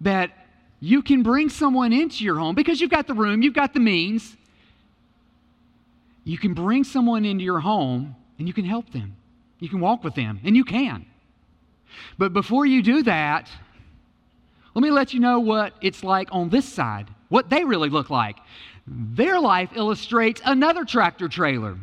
that 0.00 0.32
you 0.80 1.00
can 1.00 1.22
bring 1.22 1.48
someone 1.48 1.92
into 1.92 2.24
your 2.24 2.36
home 2.36 2.56
because 2.56 2.80
you've 2.80 2.90
got 2.90 3.06
the 3.06 3.14
room, 3.14 3.40
you've 3.40 3.54
got 3.54 3.72
the 3.72 3.78
means. 3.80 4.36
You 6.24 6.38
can 6.38 6.54
bring 6.54 6.82
someone 6.82 7.24
into 7.24 7.44
your 7.44 7.60
home 7.60 8.16
and 8.36 8.48
you 8.48 8.52
can 8.52 8.64
help 8.64 8.90
them. 8.90 9.16
You 9.60 9.68
can 9.68 9.78
walk 9.80 10.04
with 10.04 10.14
them, 10.14 10.40
and 10.44 10.56
you 10.56 10.64
can. 10.64 11.06
But 12.16 12.32
before 12.32 12.66
you 12.66 12.82
do 12.82 13.02
that, 13.04 13.48
let 14.74 14.82
me 14.82 14.90
let 14.90 15.14
you 15.14 15.20
know 15.20 15.40
what 15.40 15.74
it's 15.80 16.04
like 16.04 16.28
on 16.30 16.48
this 16.48 16.68
side, 16.68 17.08
what 17.28 17.48
they 17.48 17.64
really 17.64 17.90
look 17.90 18.10
like. 18.10 18.38
Their 18.86 19.40
life 19.40 19.70
illustrates 19.74 20.40
another 20.44 20.84
tractor 20.84 21.28
trailer. 21.28 21.76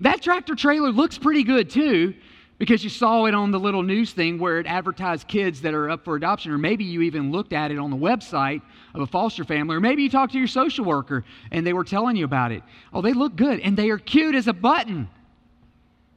That 0.00 0.22
tractor 0.22 0.54
trailer 0.54 0.90
looks 0.90 1.18
pretty 1.18 1.42
good 1.42 1.68
too, 1.68 2.14
because 2.58 2.82
you 2.82 2.90
saw 2.90 3.26
it 3.26 3.34
on 3.34 3.50
the 3.50 3.60
little 3.60 3.82
news 3.82 4.12
thing 4.12 4.38
where 4.38 4.58
it 4.58 4.66
advertised 4.66 5.28
kids 5.28 5.60
that 5.62 5.74
are 5.74 5.90
up 5.90 6.04
for 6.04 6.16
adoption, 6.16 6.52
or 6.52 6.58
maybe 6.58 6.84
you 6.84 7.02
even 7.02 7.30
looked 7.30 7.52
at 7.52 7.70
it 7.70 7.78
on 7.78 7.90
the 7.90 7.96
website 7.96 8.62
of 8.94 9.02
a 9.02 9.06
foster 9.06 9.44
family, 9.44 9.76
or 9.76 9.80
maybe 9.80 10.02
you 10.02 10.08
talked 10.08 10.32
to 10.32 10.38
your 10.38 10.48
social 10.48 10.84
worker 10.84 11.24
and 11.50 11.66
they 11.66 11.74
were 11.74 11.84
telling 11.84 12.16
you 12.16 12.24
about 12.24 12.52
it. 12.52 12.62
Oh, 12.92 13.02
they 13.02 13.12
look 13.12 13.36
good 13.36 13.60
and 13.60 13.76
they 13.76 13.90
are 13.90 13.98
cute 13.98 14.34
as 14.34 14.48
a 14.48 14.54
button. 14.54 15.08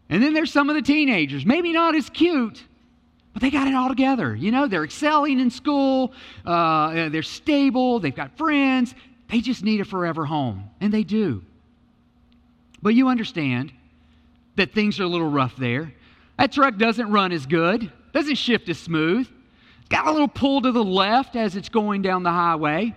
And 0.09 0.23
then 0.23 0.33
there's 0.33 0.51
some 0.51 0.69
of 0.69 0.75
the 0.75 0.81
teenagers, 0.81 1.45
maybe 1.45 1.73
not 1.73 1.93
as 1.93 2.09
cute, 2.09 2.63
but 3.33 3.41
they 3.41 3.51
got 3.51 3.67
it 3.67 3.75
all 3.75 3.89
together. 3.89 4.35
You 4.35 4.51
know, 4.51 4.67
they're 4.67 4.85
excelling 4.85 5.39
in 5.39 5.51
school, 5.51 6.13
uh, 6.45 7.09
they're 7.09 7.21
stable, 7.21 7.99
they've 7.99 8.15
got 8.15 8.37
friends, 8.37 8.95
they 9.29 9.41
just 9.41 9.63
need 9.63 9.81
a 9.81 9.85
forever 9.85 10.25
home, 10.25 10.69
and 10.81 10.91
they 10.91 11.03
do. 11.03 11.43
But 12.81 12.95
you 12.95 13.09
understand 13.09 13.71
that 14.55 14.73
things 14.73 14.99
are 14.99 15.03
a 15.03 15.07
little 15.07 15.29
rough 15.29 15.55
there. 15.57 15.93
That 16.39 16.53
truck 16.53 16.77
doesn't 16.77 17.11
run 17.11 17.33
as 17.33 17.45
good, 17.45 17.91
doesn't 18.13 18.35
shift 18.35 18.69
as 18.69 18.79
smooth. 18.79 19.27
Got 19.89 20.07
a 20.07 20.11
little 20.11 20.29
pull 20.29 20.61
to 20.61 20.71
the 20.71 20.83
left 20.83 21.35
as 21.35 21.57
it's 21.57 21.67
going 21.67 22.01
down 22.01 22.23
the 22.23 22.31
highway. 22.31 22.95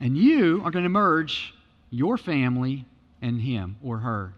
And 0.00 0.16
you 0.16 0.62
are 0.64 0.70
going 0.70 0.84
to 0.84 0.88
merge 0.88 1.52
your 1.90 2.16
family 2.16 2.84
and 3.20 3.40
him 3.40 3.78
or 3.82 3.98
her. 3.98 4.32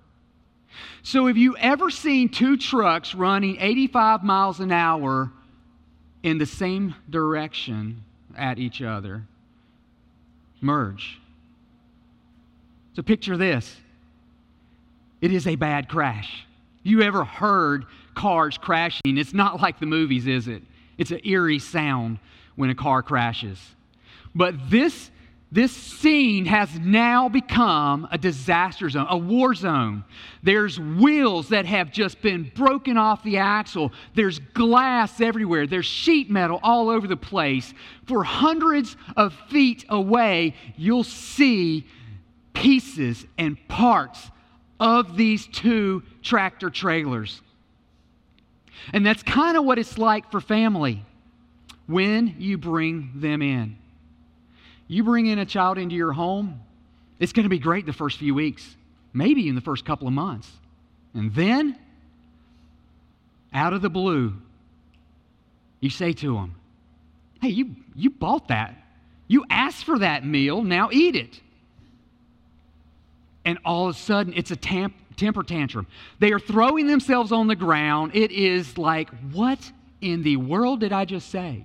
So, 1.03 1.27
have 1.27 1.37
you 1.37 1.55
ever 1.59 1.91
seen 1.91 2.31
two 2.31 2.57
trucks 2.57 3.15
running 3.15 3.59
85 3.61 4.25
miles 4.25 4.61
an 4.61 4.73
hour 4.73 5.31
in 6.23 6.39
the 6.39 6.47
same 6.47 6.95
direction 7.11 8.05
at 8.35 8.59
each 8.59 8.81
other 8.81 9.27
merge? 10.63 11.21
So, 12.97 13.03
picture 13.03 13.37
this 13.37 13.77
it 15.21 15.31
is 15.31 15.47
a 15.47 15.57
bad 15.57 15.91
crash. 15.91 16.47
You 16.83 17.03
ever 17.03 17.25
heard 17.25 17.87
cars 18.15 18.59
crashing? 18.59 19.17
It's 19.17 19.33
not 19.33 19.61
like 19.61 19.79
the 19.79 19.87
movies, 19.87 20.27
is 20.27 20.49
it? 20.49 20.63
It's 20.99 21.11
an 21.11 21.21
eerie 21.25 21.59
sound 21.59 22.19
when 22.57 22.71
a 22.71 22.75
car 22.75 23.03
crashes. 23.03 23.59
But 24.35 24.71
this, 24.71 25.11
this 25.51 25.73
scene 25.73 26.47
has 26.47 26.79
now 26.79 27.29
become 27.29 28.09
a 28.11 28.19
disaster 28.19 28.91
zone, 28.91 29.07
a 29.09 29.17
war 29.17 29.55
zone. 29.55 30.05
There's 30.43 30.79
wheels 30.79 31.51
that 31.51 31.67
have 31.67 31.93
just 31.93 32.21
been 32.21 32.51
broken 32.55 32.97
off 32.97 33.23
the 33.23 33.39
axle. 33.39 33.93
There's 34.15 34.39
glass 34.39 35.21
everywhere. 35.21 35.67
There's 35.67 35.87
sheet 35.87 36.31
metal 36.31 36.59
all 36.63 36.89
over 36.89 37.07
the 37.07 37.17
place. 37.17 37.73
For 38.07 38.25
hundreds 38.25 38.97
of 39.17 39.35
feet 39.49 39.85
away, 39.89 40.55
you'll 40.77 41.05
see 41.05 41.87
pieces 42.55 43.25
and 43.39 43.57
parts 43.69 44.31
of 44.83 45.17
these 45.17 45.47
two 45.47 46.03
tractor 46.23 46.69
trailers. 46.69 47.41
And 48.93 49.07
that's 49.07 49.23
kind 49.23 49.57
of 49.57 49.65
what 49.65 49.79
it's 49.79 49.97
like 49.97 50.29
for 50.33 50.41
family 50.41 51.05
when 51.87 52.35
you 52.39 52.59
bring 52.59 53.13
them 53.15 53.43
in. 53.43 53.79
You 54.89 55.05
bring 55.05 55.27
in 55.27 55.39
a 55.39 55.47
child 55.47 55.79
into 55.79 55.95
your 55.95 56.13
home, 56.13 56.61
it's 57.21 57.33
going 57.33 57.45
to 57.45 57.49
be 57.49 57.61
great 57.61 57.87
the 57.87 57.93
first 57.93 58.19
few 58.19 58.35
weeks, 58.35 58.77
maybe 59.13 59.47
in 59.47 59.55
the 59.55 59.61
first 59.61 59.85
couple 59.85 60.09
of 60.09 60.15
months. 60.15 60.51
And 61.15 61.33
then, 61.33 61.79
out 63.53 63.73
of 63.75 63.83
the 63.83 63.91
blue, 63.91 64.35
you 65.79 65.91
say 65.91 66.13
to 66.13 66.35
them, 66.35 66.57
Hey, 67.41 67.51
you, 67.51 67.77
you 67.95 68.11
bought 68.11 68.49
that. 68.49 68.75
You 69.29 69.45
asked 69.49 69.85
for 69.85 70.01
that 70.01 70.27
meal, 70.27 70.63
now 70.63 70.89
eat 70.91 71.15
it. 71.15 71.41
And 73.45 73.59
all 73.65 73.89
of 73.89 73.97
a 73.97 73.99
sudden, 73.99 74.33
it's 74.37 74.51
a 74.51 74.57
temper 74.57 75.43
tantrum. 75.43 75.87
They 76.19 76.33
are 76.33 76.39
throwing 76.39 76.87
themselves 76.87 77.33
on 77.33 77.49
the 77.49 77.57
ground. 77.57 78.13
It 78.15 78.31
is 78.31 78.79
like, 78.79 79.09
What 79.33 79.73
in 80.01 80.23
the 80.23 80.37
world 80.37 80.81
did 80.81 80.93
I 80.93 81.05
just 81.05 81.31
say? 81.31 81.65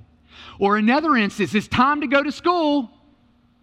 Or 0.60 0.78
another 0.78 1.16
instance, 1.16 1.54
it's 1.56 1.68
time 1.68 2.02
to 2.02 2.08
go 2.08 2.24
to 2.24 2.32
school, 2.32 2.90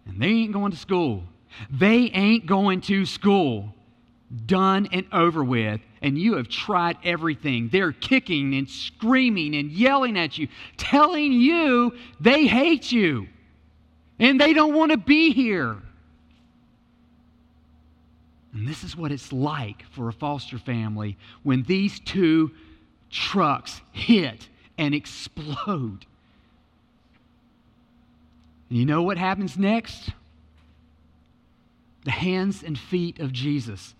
and 0.05 0.21
they 0.21 0.27
ain't 0.27 0.53
going 0.53 0.71
to 0.71 0.77
school. 0.77 1.23
They 1.69 2.09
ain't 2.13 2.45
going 2.45 2.81
to 2.81 3.05
school. 3.05 3.73
Done 4.45 4.89
and 4.91 5.05
over 5.13 5.43
with, 5.43 5.79
and 6.01 6.17
you 6.17 6.35
have 6.35 6.49
tried 6.49 6.97
everything. 7.03 7.69
They're 7.69 7.91
kicking 7.91 8.55
and 8.55 8.67
screaming 8.67 9.55
and 9.55 9.71
yelling 9.71 10.17
at 10.17 10.37
you, 10.37 10.47
telling 10.77 11.31
you 11.31 11.93
they 12.19 12.47
hate 12.47 12.91
you 12.91 13.27
and 14.19 14.39
they 14.39 14.53
don't 14.53 14.73
want 14.73 14.91
to 14.91 14.97
be 14.97 15.31
here. 15.31 15.77
And 18.55 18.65
this 18.65 18.85
is 18.85 18.95
what 18.95 19.11
it's 19.11 19.33
like 19.33 19.83
for 19.91 20.07
a 20.07 20.13
foster 20.13 20.57
family 20.57 21.17
when 21.43 21.63
these 21.63 21.99
two 21.99 22.51
trucks 23.11 23.81
hit 23.91 24.47
and 24.77 24.95
explode. 24.95 26.05
And 28.69 28.79
you 28.79 28.85
know 28.85 29.03
what 29.03 29.17
happens 29.17 29.57
next? 29.57 30.09
The 32.05 32.11
hands 32.11 32.63
and 32.63 32.79
feet 32.79 33.19
of 33.19 33.33
Jesus 33.33 33.93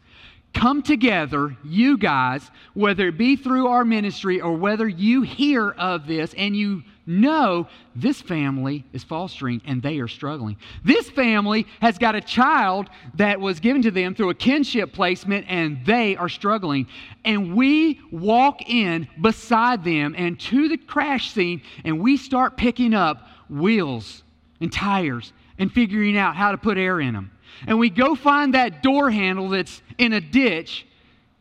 come 0.53 0.81
together, 0.81 1.57
you 1.65 1.97
guys, 1.97 2.49
whether 2.73 3.09
it 3.09 3.17
be 3.17 3.35
through 3.35 3.67
our 3.67 3.83
ministry 3.83 4.39
or 4.39 4.53
whether 4.53 4.87
you 4.87 5.21
hear 5.23 5.71
of 5.71 6.07
this 6.07 6.33
and 6.37 6.55
you 6.55 6.83
know 7.05 7.67
this 7.95 8.21
family 8.21 8.83
is 8.93 9.03
fostering 9.03 9.61
and 9.65 9.81
they 9.81 9.99
are 9.99 10.07
struggling. 10.07 10.57
This 10.83 11.09
family 11.09 11.67
has 11.81 11.97
got 11.97 12.15
a 12.15 12.21
child 12.21 12.89
that 13.15 13.39
was 13.39 13.59
given 13.59 13.81
to 13.83 13.91
them 13.91 14.15
through 14.15 14.29
a 14.29 14.35
kinship 14.35 14.93
placement 14.93 15.45
and 15.47 15.85
they 15.85 16.15
are 16.15 16.29
struggling. 16.29 16.87
And 17.23 17.55
we 17.55 18.01
walk 18.11 18.69
in 18.69 19.07
beside 19.21 19.83
them 19.83 20.15
and 20.17 20.39
to 20.41 20.67
the 20.67 20.77
crash 20.77 21.31
scene 21.31 21.61
and 21.83 21.99
we 21.99 22.17
start 22.17 22.57
picking 22.57 22.93
up 22.93 23.27
wheels 23.49 24.23
and 24.61 24.71
tires 24.71 25.33
and 25.57 25.71
figuring 25.71 26.17
out 26.17 26.35
how 26.35 26.51
to 26.51 26.57
put 26.57 26.77
air 26.77 26.99
in 26.99 27.13
them. 27.13 27.31
And 27.67 27.79
we 27.79 27.89
go 27.89 28.15
find 28.15 28.53
that 28.53 28.83
door 28.83 29.09
handle 29.09 29.49
that's 29.49 29.81
in 29.97 30.13
a 30.13 30.21
ditch 30.21 30.85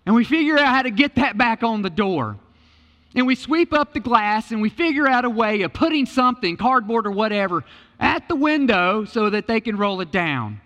and 0.07 0.15
we 0.15 0.25
figure 0.25 0.59
out 0.59 0.69
how 0.69 0.83
to 0.83 0.91
get 0.91 1.15
that 1.17 1.39
back 1.39 1.63
on 1.63 1.83
the 1.83 1.91
door. 1.91 2.37
And 3.15 3.27
we 3.27 3.37
sweep 3.37 3.73
up 3.73 3.93
the 3.93 4.01
glass 4.01 4.51
and 4.51 4.61
we 4.61 4.69
figure 4.69 5.07
out 5.07 5.25
a 5.25 5.31
way 5.31 5.63
of 5.63 5.73
putting 5.73 6.07
something, 6.07 6.57
cardboard 6.57 7.07
or 7.07 7.13
whatever, 7.13 7.65
at 8.01 8.29
the 8.29 8.35
window 8.35 9.05
so 9.05 9.31
that 9.31 9.47
they 9.47 9.61
can 9.61 9.77
roll 9.77 10.01
it 10.01 10.11
down. 10.11 10.61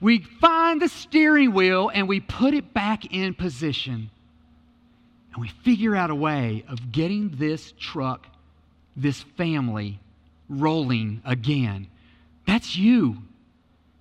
We 0.00 0.18
find 0.18 0.80
the 0.80 0.88
steering 0.88 1.52
wheel 1.52 1.90
and 1.92 2.06
we 2.06 2.20
put 2.20 2.52
it 2.52 2.74
back 2.74 3.12
in 3.14 3.34
position. 3.34 4.10
And 5.32 5.40
we 5.40 5.48
figure 5.48 5.96
out 5.96 6.10
a 6.10 6.14
way 6.14 6.64
of 6.68 6.92
getting 6.92 7.30
this 7.36 7.72
truck, 7.78 8.26
this 8.94 9.22
family, 9.36 9.98
rolling 10.48 11.22
again. 11.24 11.88
That's 12.46 12.76
you. 12.76 13.18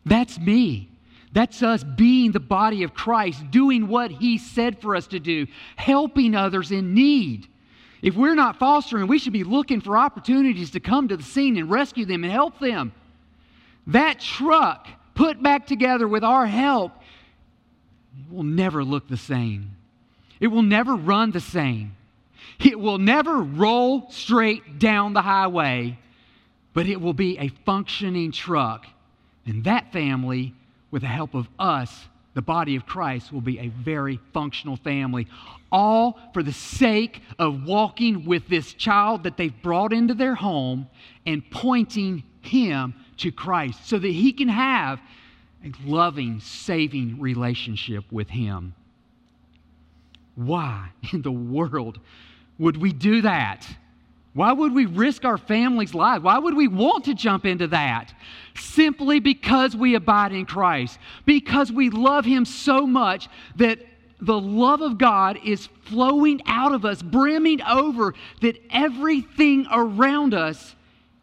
That's 0.05 0.37
me. 0.37 0.89
That's 1.31 1.63
us 1.63 1.83
being 1.83 2.31
the 2.31 2.39
body 2.39 2.83
of 2.83 2.93
Christ, 2.93 3.51
doing 3.51 3.87
what 3.87 4.11
He 4.11 4.37
said 4.37 4.81
for 4.81 4.95
us 4.95 5.07
to 5.07 5.19
do, 5.19 5.47
helping 5.75 6.35
others 6.35 6.71
in 6.71 6.93
need. 6.93 7.47
If 8.05 8.15
we're 8.15 8.35
not 8.35 8.57
fostering, 8.57 9.07
we 9.07 9.19
should 9.19 9.33
be 9.33 9.43
looking 9.43 9.81
for 9.81 9.97
opportunities 9.97 10.71
to 10.71 10.79
come 10.79 11.09
to 11.09 11.17
the 11.17 11.23
scene 11.23 11.57
and 11.57 11.69
rescue 11.69 12.05
them 12.05 12.23
and 12.23 12.31
help 12.31 12.59
them. 12.59 12.93
That 13.87 14.21
truck, 14.21 14.87
put 15.13 15.43
back 15.43 15.67
together 15.67 16.07
with 16.07 16.23
our 16.23 16.45
help, 16.45 16.93
will 18.31 18.43
never 18.43 18.81
look 18.85 19.09
the 19.09 19.17
same. 19.17 19.75
It 20.39 20.47
will 20.47 20.61
never 20.61 20.95
run 20.95 21.31
the 21.31 21.41
same. 21.41 21.97
It 22.63 22.79
will 22.79 22.97
never 22.97 23.39
roll 23.39 24.09
straight 24.11 24.79
down 24.79 25.11
the 25.11 25.21
highway 25.21 25.97
but 26.75 26.87
it 26.87 26.99
will 27.01 27.13
be 27.13 27.39
a 27.39 27.47
functioning 27.65 28.31
truck. 28.31 28.85
And 29.47 29.63
that 29.63 29.91
family, 29.93 30.53
with 30.91 31.01
the 31.01 31.07
help 31.07 31.33
of 31.33 31.47
us, 31.57 32.07
the 32.35 32.41
body 32.41 32.75
of 32.75 32.85
Christ, 32.85 33.33
will 33.33 33.41
be 33.41 33.57
a 33.59 33.69
very 33.69 34.19
functional 34.33 34.75
family. 34.77 35.27
All 35.71 36.19
for 36.33 36.43
the 36.43 36.53
sake 36.53 37.21
of 37.39 37.63
walking 37.63 38.25
with 38.25 38.47
this 38.47 38.73
child 38.73 39.23
that 39.23 39.37
they've 39.37 39.61
brought 39.63 39.93
into 39.93 40.13
their 40.13 40.35
home 40.35 40.87
and 41.25 41.49
pointing 41.49 42.23
him 42.41 42.93
to 43.17 43.31
Christ 43.31 43.87
so 43.87 43.97
that 43.97 44.07
he 44.07 44.33
can 44.33 44.49
have 44.49 44.99
a 45.63 45.71
loving, 45.85 46.41
saving 46.41 47.19
relationship 47.19 48.03
with 48.11 48.29
him. 48.29 48.75
Why 50.35 50.89
in 51.13 51.21
the 51.21 51.31
world 51.31 51.99
would 52.59 52.77
we 52.77 52.91
do 52.91 53.21
that? 53.21 53.65
Why 54.35 54.51
would 54.51 54.75
we 54.75 54.85
risk 54.85 55.23
our 55.23 55.37
family's 55.37 55.95
lives? 55.95 56.21
Why 56.21 56.37
would 56.37 56.55
we 56.55 56.67
want 56.67 57.05
to 57.05 57.13
jump 57.13 57.45
into 57.45 57.67
that? 57.67 58.13
Simply 58.57 59.21
because 59.21 59.77
we 59.77 59.95
abide 59.95 60.33
in 60.33 60.45
Christ, 60.45 60.99
because 61.25 61.71
we 61.71 61.89
love 61.89 62.25
Him 62.25 62.43
so 62.43 62.85
much 62.85 63.29
that 63.55 63.79
the 64.19 64.37
love 64.37 64.81
of 64.81 64.97
God 64.97 65.39
is 65.45 65.69
flowing 65.85 66.41
out 66.47 66.73
of 66.73 66.83
us, 66.83 67.01
brimming 67.01 67.61
over, 67.61 68.13
that 68.41 68.61
everything 68.71 69.67
around 69.71 70.33
us 70.33 70.75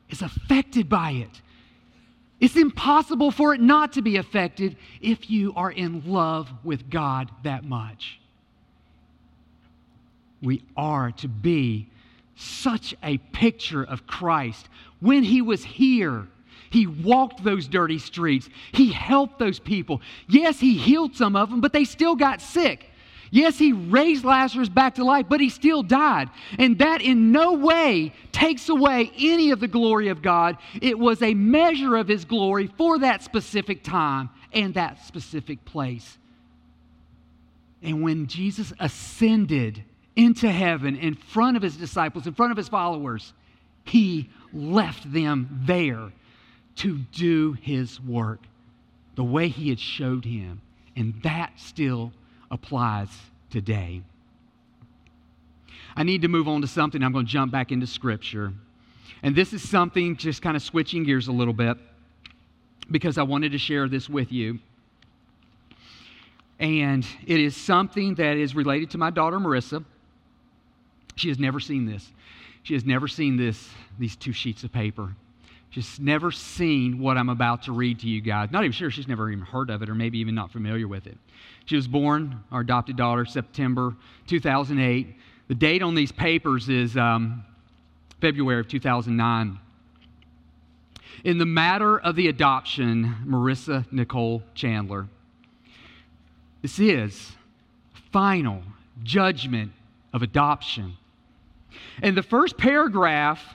is 0.09 0.23
affected 0.23 0.89
by 0.89 1.11
it. 1.11 1.43
It's 2.41 2.57
impossible 2.57 3.31
for 3.31 3.53
it 3.53 3.61
not 3.61 3.93
to 3.93 4.03
be 4.03 4.17
affected 4.17 4.79
if 5.03 5.29
you 5.29 5.53
are 5.55 5.71
in 5.71 6.11
love 6.11 6.51
with 6.65 6.89
God 6.89 7.31
that 7.45 7.63
much. 7.63 8.21
We 10.41 10.63
are 10.75 11.13
to 11.13 11.29
be 11.29 11.89
such 12.43 12.95
a 13.03 13.19
picture 13.19 13.83
of 13.83 14.07
Christ. 14.07 14.69
When 15.01 15.23
he 15.23 15.43
was 15.43 15.65
here, 15.65 16.27
he 16.71 16.87
walked 16.87 17.45
those 17.45 17.69
dirty 17.69 17.99
streets. 17.99 18.49
He 18.73 18.91
helped 18.91 19.39
those 19.39 19.59
people. 19.59 20.01
Yes, 20.29 20.59
he 20.59 20.77
healed 20.77 21.15
some 21.15 21.37
of 21.37 21.51
them, 21.51 21.61
but 21.61 21.73
they 21.73 21.85
still 21.85 22.17
got 22.17 22.41
sick. 22.41 22.89
Yes, 23.31 23.59
he 23.59 23.73
raised 23.73 24.25
Lazarus 24.25 24.69
back 24.69 24.97
to 24.97 25.05
life, 25.05 25.27
but 25.29 25.41
he 25.41 25.49
still 25.49 25.83
died. 25.83 26.29
And 26.59 26.79
that 26.81 27.01
in 27.01 27.33
no 27.33 27.55
way 27.55 28.13
takes 28.31 28.69
away 28.69 29.11
any 29.19 29.51
of 29.51 29.61
the 29.61 29.69
glory 29.69 30.09
of 30.09 30.21
God. 30.21 30.59
It 30.83 30.99
was 30.99 31.23
a 31.23 31.33
measure 31.33 31.97
of 31.97 32.09
his 32.09 32.27
glory 32.27 32.71
for 32.77 32.99
that 32.99 33.23
specific 33.23 33.83
time 33.83 34.29
and 34.53 34.75
that 34.75 35.03
specific 35.07 35.65
place. 35.65 36.19
And 37.83 38.03
when 38.03 38.27
Jesus 38.27 38.73
ascended, 38.79 39.83
into 40.17 40.51
heaven 40.51 40.97
in 40.97 41.15
front 41.15 41.57
of 41.57 41.63
his 41.63 41.77
disciples, 41.77 42.27
in 42.27 42.35
front 42.35 42.51
of 42.51 42.57
his 42.57 42.69
followers, 42.69 43.33
he 43.85 44.29
left 44.53 45.11
them 45.13 45.63
there 45.65 46.13
to 46.77 46.99
do 47.13 47.53
his 47.55 48.01
work 48.01 48.41
the 49.15 49.25
way 49.25 49.49
he 49.49 49.69
had 49.69 49.81
showed 49.81 50.25
him. 50.25 50.61
And 50.97 51.15
that 51.23 51.53
still 51.57 52.13
applies 52.51 53.09
today. 53.51 54.03
I 55.97 56.03
need 56.03 56.23
to 56.23 56.29
move 56.29 56.49
on 56.49 56.61
to 56.63 56.67
something. 56.67 57.03
I'm 57.03 57.13
going 57.13 57.27
to 57.27 57.33
jump 57.33 57.53
back 57.53 57.73
into 57.73 57.87
Scripture. 57.87 58.53
And 59.23 59.35
this 59.37 59.53
is 59.53 59.69
something, 59.69 60.17
just 60.17 60.43
kind 60.43 60.57
of 60.57 60.63
switching 60.63 61.05
gears 61.05 61.29
a 61.29 61.33
little 61.33 61.55
bit, 61.55 61.77
because 62.91 63.19
I 63.19 63.23
wanted 63.23 63.53
to 63.53 63.59
share 63.59 63.89
this 63.89 64.09
with 64.09 64.33
you. 64.33 64.59
And 66.59 67.07
it 67.27 67.41
is 67.41 67.57
something 67.57 68.15
that 68.17 68.37
is 68.37 68.55
related 68.55 68.91
to 68.91 68.99
my 68.99 69.11
daughter, 69.11 69.39
Marissa. 69.39 69.85
She 71.17 71.29
has 71.29 71.39
never 71.39 71.61
seen 71.61 71.87
this. 71.87 72.11
She 72.63 72.75
has 72.75 72.85
never 72.85 73.09
seen 73.09 73.37
this, 73.37 73.69
these 73.99 74.17
two 74.17 74.33
sheets 74.33 74.65
of 74.65 74.73
paper. 74.73 75.15
She's 75.71 75.99
never 75.99 76.31
seen 76.31 76.99
what 76.99 77.17
I'm 77.17 77.31
about 77.31 77.63
to 77.63 77.73
read 77.73 78.01
to 78.01 78.09
you 78.09 78.21
guys. 78.21 78.51
Not 78.51 78.63
even 78.63 78.73
sure 78.73 78.91
she's 78.91 79.09
never 79.09 79.31
even 79.31 79.45
heard 79.45 79.71
of 79.71 79.83
it 79.83 79.89
or 79.89 79.95
maybe 79.95 80.19
even 80.19 80.35
not 80.35 80.53
familiar 80.53 80.87
with 80.87 81.07
it. 81.07 81.17
She 81.65 81.77
was 81.77 81.89
born, 81.89 82.41
our 82.53 82.61
adopted 82.61 82.97
daughter, 82.97 83.25
September 83.25 83.95
2008. 84.27 85.17
The 85.49 85.55
date 85.55 85.83
on 85.83 85.95
these 85.95 86.13
papers 86.13 86.69
is 86.69 86.97
um, 86.97 87.45
February 88.21 88.61
of 88.61 88.69
2009. 88.69 89.59
In 91.25 91.39
the 91.39 91.47
matter 91.47 91.99
of 91.99 92.17
the 92.17 92.29
adoption, 92.29 93.15
Marissa 93.27 93.91
Nicole 93.91 94.43
Chandler, 94.55 95.09
this 96.61 96.79
is 96.79 97.33
final 98.13 98.63
judgment 99.03 99.73
of 100.13 100.23
adoption. 100.23 100.99
And 102.03 102.17
the 102.17 102.23
first 102.23 102.57
paragraph, 102.57 103.55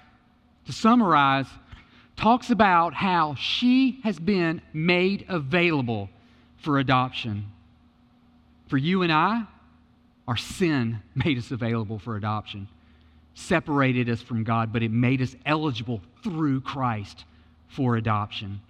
to 0.65 0.71
summarize, 0.71 1.47
talks 2.15 2.49
about 2.49 2.93
how 2.93 3.35
she 3.35 3.99
has 4.03 4.19
been 4.19 4.61
made 4.73 5.25
available 5.29 6.09
for 6.57 6.79
adoption. 6.79 7.51
For 8.67 8.77
you 8.77 9.03
and 9.03 9.11
I, 9.11 9.43
our 10.27 10.37
sin 10.37 10.99
made 11.15 11.37
us 11.37 11.51
available 11.51 11.99
for 11.99 12.17
adoption, 12.17 12.67
separated 13.33 14.09
us 14.09 14.21
from 14.21 14.43
God, 14.43 14.73
but 14.73 14.83
it 14.83 14.91
made 14.91 15.21
us 15.21 15.35
eligible 15.45 16.01
through 16.23 16.61
Christ 16.61 17.23
for 17.67 17.95
adoption. 17.95 18.61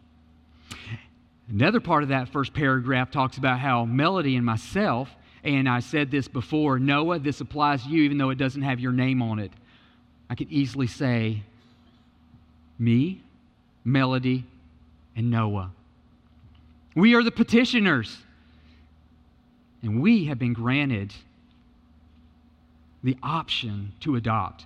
Another 1.50 1.80
part 1.80 2.04
of 2.04 2.10
that 2.10 2.28
first 2.28 2.54
paragraph 2.54 3.10
talks 3.10 3.38
about 3.38 3.60
how 3.60 3.86
Melody 3.86 4.36
and 4.36 4.46
myself, 4.46 5.10
and 5.44 5.68
I 5.68 5.80
said 5.80 6.12
this 6.12 6.28
before, 6.28 6.80
Noah, 6.80 7.20
this 7.20 7.42
applies 7.42 7.84
to 7.84 7.90
you 7.90 8.04
even 8.04 8.18
though 8.18 8.30
it 8.30 8.38
doesn't 8.38 8.62
have 8.62 8.80
your 8.80 8.92
name 8.92 9.22
on 9.22 9.40
it. 9.40 9.52
I 10.30 10.36
could 10.36 10.52
easily 10.52 10.88
say, 10.88 11.44
me, 12.80 13.22
Melody, 13.84 14.46
and 15.16 15.32
Noah. 15.32 15.72
We 16.96 17.16
are 17.16 17.24
the 17.24 17.32
petitioners, 17.32 18.18
and 19.82 20.02
we 20.02 20.26
have 20.26 20.40
been 20.40 20.54
granted 20.54 21.14
the 23.04 23.18
option 23.24 23.94
to 24.02 24.16
adopt. 24.16 24.66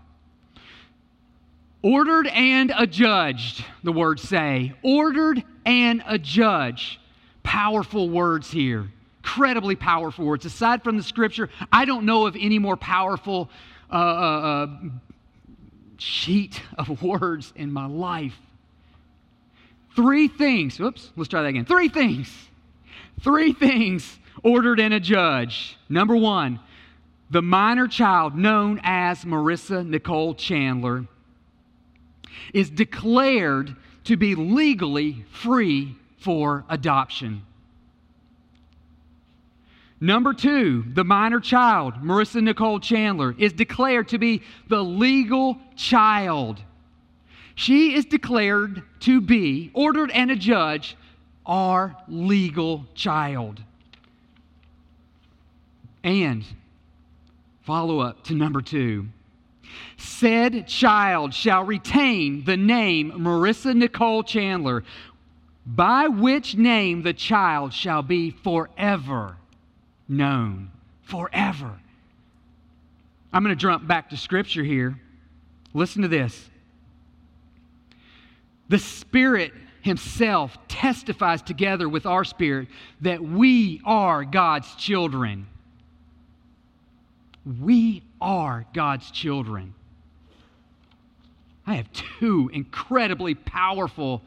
Ordered 1.84 2.28
and 2.28 2.72
adjudged, 2.78 3.66
the 3.84 3.92
words 3.92 4.22
say. 4.22 4.74
Ordered 4.84 5.44
and 5.66 6.04
adjudged. 6.06 7.00
Powerful 7.44 8.10
words 8.10 8.52
here. 8.52 8.90
Incredibly 9.24 9.76
powerful 9.76 10.26
words. 10.26 10.46
Aside 10.46 10.84
from 10.84 10.98
the 10.98 11.04
scripture, 11.04 11.50
I 11.72 11.86
don't 11.86 12.06
know 12.06 12.26
of 12.26 12.36
any 12.40 12.58
more 12.58 12.76
powerful 12.76 13.50
uh, 13.92 13.96
uh, 13.96 13.98
uh 13.98 14.68
sheet 15.98 16.62
of 16.78 17.02
words 17.04 17.54
in 17.56 17.72
my 17.72 17.86
life. 17.86 18.36
Three 19.96 20.28
things. 20.28 20.80
Oops, 20.80 21.12
let's 21.16 21.30
try 21.30 21.44
that 21.44 21.50
again. 21.50 21.66
Three 21.66 21.90
things. 21.90 22.34
Three 23.22 23.54
things 23.54 24.20
ordered 24.44 24.80
and 24.80 24.94
adjudged. 24.94 25.76
Number 25.88 26.16
one, 26.16 26.60
the 27.30 27.42
minor 27.42 27.88
child 27.88 28.36
known 28.36 28.80
as 28.84 29.24
Marissa 29.24 29.86
Nicole 29.86 30.34
Chandler 30.34 31.06
is 32.54 32.70
declared 32.70 33.76
to 34.06 34.18
be 34.18 34.34
legally 34.34 35.26
free 35.32 35.96
for 36.18 36.66
adoption. 36.70 37.44
Number 40.04 40.34
two, 40.34 40.84
the 40.96 41.04
minor 41.04 41.40
child, 41.40 41.94
Marissa 42.02 42.42
Nicole 42.42 42.80
Chandler, 42.80 43.36
is 43.38 43.54
declared 43.54 44.08
to 44.10 44.18
be 44.18 44.42
the 44.68 44.84
legal 44.84 45.60
child. 45.76 46.60
She 47.54 47.94
is 47.94 48.06
declared 48.06 48.82
to 49.02 49.22
be, 49.22 49.70
ordered 49.76 50.10
and 50.10 50.32
adjudged, 50.32 50.96
our 51.46 51.96
legal 52.08 52.88
child. 52.96 53.62
And 56.04 56.44
follow 57.62 58.00
up 58.00 58.24
to 58.24 58.34
number 58.34 58.62
two 58.62 59.08
Said 59.98 60.68
child 60.68 61.36
shall 61.36 61.64
retain 61.64 62.44
the 62.44 62.58
name 62.58 63.12
Marissa 63.12 63.76
Nicole 63.76 64.24
Chandler, 64.24 64.84
by 65.64 66.08
which 66.08 66.56
name 66.56 67.04
the 67.04 67.14
child 67.14 67.72
shall 67.72 68.02
be 68.02 68.32
forever 68.32 69.38
known. 70.12 70.72
Forever. 71.04 71.72
I'm 73.34 73.44
going 73.44 73.56
to 73.56 73.60
jump 73.60 73.88
back 73.88 74.10
to 74.10 74.18
scripture 74.18 74.64
here. 74.64 75.00
Listen 75.74 76.02
to 76.02 76.08
this. 76.08 76.50
The 78.70 78.80
Spirit 78.80 79.54
Himself 79.82 80.58
testifies 80.68 81.42
together 81.42 81.90
with 81.90 82.06
our 82.06 82.24
spirit 82.24 82.68
that 83.02 83.22
we 83.22 83.82
are 83.86 84.24
God's 84.24 84.74
children. 84.76 85.48
We 87.60 88.04
are 88.20 88.66
God's 88.74 89.10
children. 89.12 89.74
I 91.66 91.76
have 91.76 91.92
two 91.94 92.50
incredibly 92.54 93.34
powerful 93.34 94.22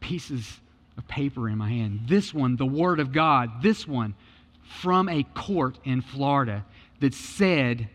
pieces 0.00 0.60
of 0.96 1.08
paper 1.08 1.48
in 1.48 1.58
my 1.58 1.68
hand. 1.68 2.02
This 2.06 2.32
one, 2.32 2.56
the 2.56 2.66
Word 2.66 3.00
of 3.00 3.12
God, 3.12 3.62
this 3.62 3.88
one 3.88 4.14
from 4.64 5.08
a 5.08 5.22
court 5.34 5.78
in 5.84 6.00
Florida 6.00 6.64
that 7.00 7.14
said 7.14 7.88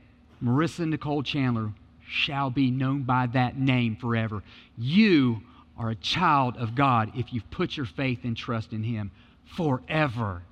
Marissa 0.43 0.88
Nicole 0.88 1.23
Chandler 1.23 1.73
shall 2.08 2.49
be 2.49 2.71
known 2.71 3.03
by 3.03 3.27
that 3.27 3.58
name 3.58 3.95
forever. 3.95 4.43
You 4.77 5.41
are 5.77 5.89
a 5.89 5.95
child 5.95 6.58
of 6.58 6.75
God 6.75 7.12
if 7.15 7.34
you've 7.34 7.49
put 7.51 7.77
your 7.77 7.86
faith 7.86 8.19
and 8.23 8.36
trust 8.36 8.73
in 8.73 8.84
Him 8.84 9.12
forever. 9.45 10.43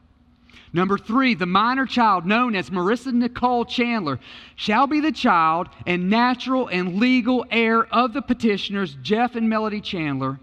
Number 0.73 0.97
three, 0.97 1.33
the 1.33 1.45
minor 1.45 1.85
child 1.85 2.25
known 2.25 2.55
as 2.55 2.69
Marissa 2.69 3.13
Nicole 3.13 3.65
Chandler 3.65 4.19
shall 4.55 4.87
be 4.87 4.99
the 4.99 5.11
child 5.11 5.69
and 5.85 6.09
natural 6.09 6.67
and 6.67 6.97
legal 6.97 7.45
heir 7.49 7.85
of 7.85 8.13
the 8.13 8.21
petitioners, 8.21 8.97
Jeff 9.01 9.35
and 9.35 9.49
Melody 9.49 9.81
Chandler. 9.81 10.39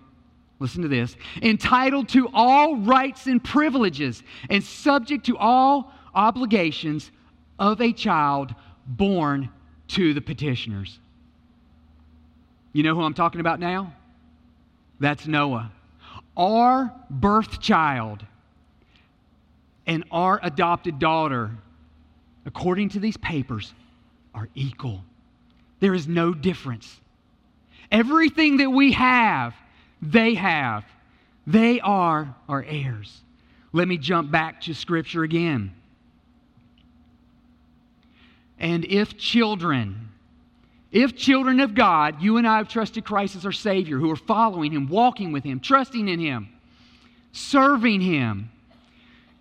Listen 0.61 0.83
to 0.83 0.89
this 0.89 1.17
entitled 1.43 2.09
to 2.11 2.29
all 2.33 2.77
rights 2.77 3.27
and 3.27 3.43
privileges 3.43 4.23
and 4.49 4.63
subject 4.63 5.27
to 5.27 5.37
all 5.37 5.93
obligations 6.15 7.11
of 7.59 7.81
a 7.81 7.93
child 7.93 8.55
born 8.87 9.49
to 9.89 10.15
the 10.15 10.21
petitioners. 10.21 10.99
You 12.73 12.83
know 12.83 12.95
who 12.95 13.03
I'm 13.03 13.15
talking 13.15 13.41
about 13.41 13.61
now? 13.61 13.93
That's 15.01 15.27
Noah. 15.27 15.71
Our 16.37 16.93
birth 17.11 17.61
child 17.61 18.25
and 19.87 20.05
our 20.11 20.41
adopted 20.43 20.99
daughter, 20.99 21.51
according 22.47 22.91
to 22.91 23.01
these 23.01 23.17
papers, 23.17 23.75
are 24.35 24.49
equal. 24.55 25.05
There 25.81 25.95
is 25.95 26.09
no 26.09 26.35
difference. 26.35 27.01
Everything 27.93 28.57
that 28.59 28.71
we 28.71 28.93
have, 28.93 29.55
they 30.13 30.35
have. 30.35 30.85
They 31.47 31.81
are 31.81 32.35
our 32.49 32.63
heirs. 32.63 33.21
Let 33.73 33.89
me 33.89 33.99
jump 33.99 34.31
back 34.31 34.63
to 34.63 34.75
Scripture 34.75 35.25
again. 35.25 35.75
And 38.59 38.85
if 38.85 39.19
children, 39.19 40.09
if 40.93 41.17
children 41.17 41.61
of 41.61 41.75
God, 41.75 42.23
you 42.23 42.37
and 42.37 42.47
I 42.47 42.59
have 42.59 42.69
trusted 42.69 43.05
Christ 43.05 43.37
as 43.37 43.45
our 43.45 43.53
Savior, 43.53 43.99
who 43.99 44.11
are 44.11 44.17
following 44.17 44.73
Him, 44.73 44.89
walking 44.89 45.33
with 45.33 45.45
Him, 45.45 45.61
trusting 45.61 46.09
in 46.09 46.21
Him, 46.21 46.49
serving 47.33 48.01
Him, 48.01 48.51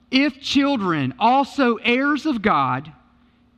if 0.09 0.41
children, 0.41 1.13
also 1.19 1.75
heirs 1.77 2.25
of 2.25 2.41
God 2.41 2.91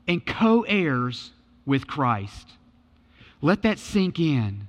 and 0.08 0.26
co 0.26 0.62
heirs 0.62 1.32
with 1.66 1.88
Christ. 1.88 2.48
Let 3.42 3.64
that 3.64 3.80
sink 3.80 4.20
in 4.20 4.68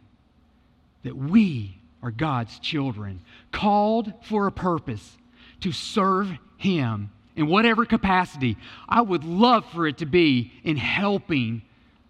that 1.03 1.17
we 1.17 1.76
are 2.03 2.11
God's 2.11 2.59
children, 2.59 3.21
called 3.53 4.13
for 4.25 4.47
a 4.47 4.53
purpose 4.53 5.17
to 5.61 5.73
serve 5.73 6.31
Him 6.57 7.11
in 7.35 7.47
whatever 7.47 7.85
capacity. 7.85 8.57
I 8.89 9.03
would 9.03 9.25
love 9.25 9.65
for 9.73 9.87
it 9.87 9.99
to 9.99 10.07
be 10.07 10.53
in 10.65 10.77
helping 10.77 11.63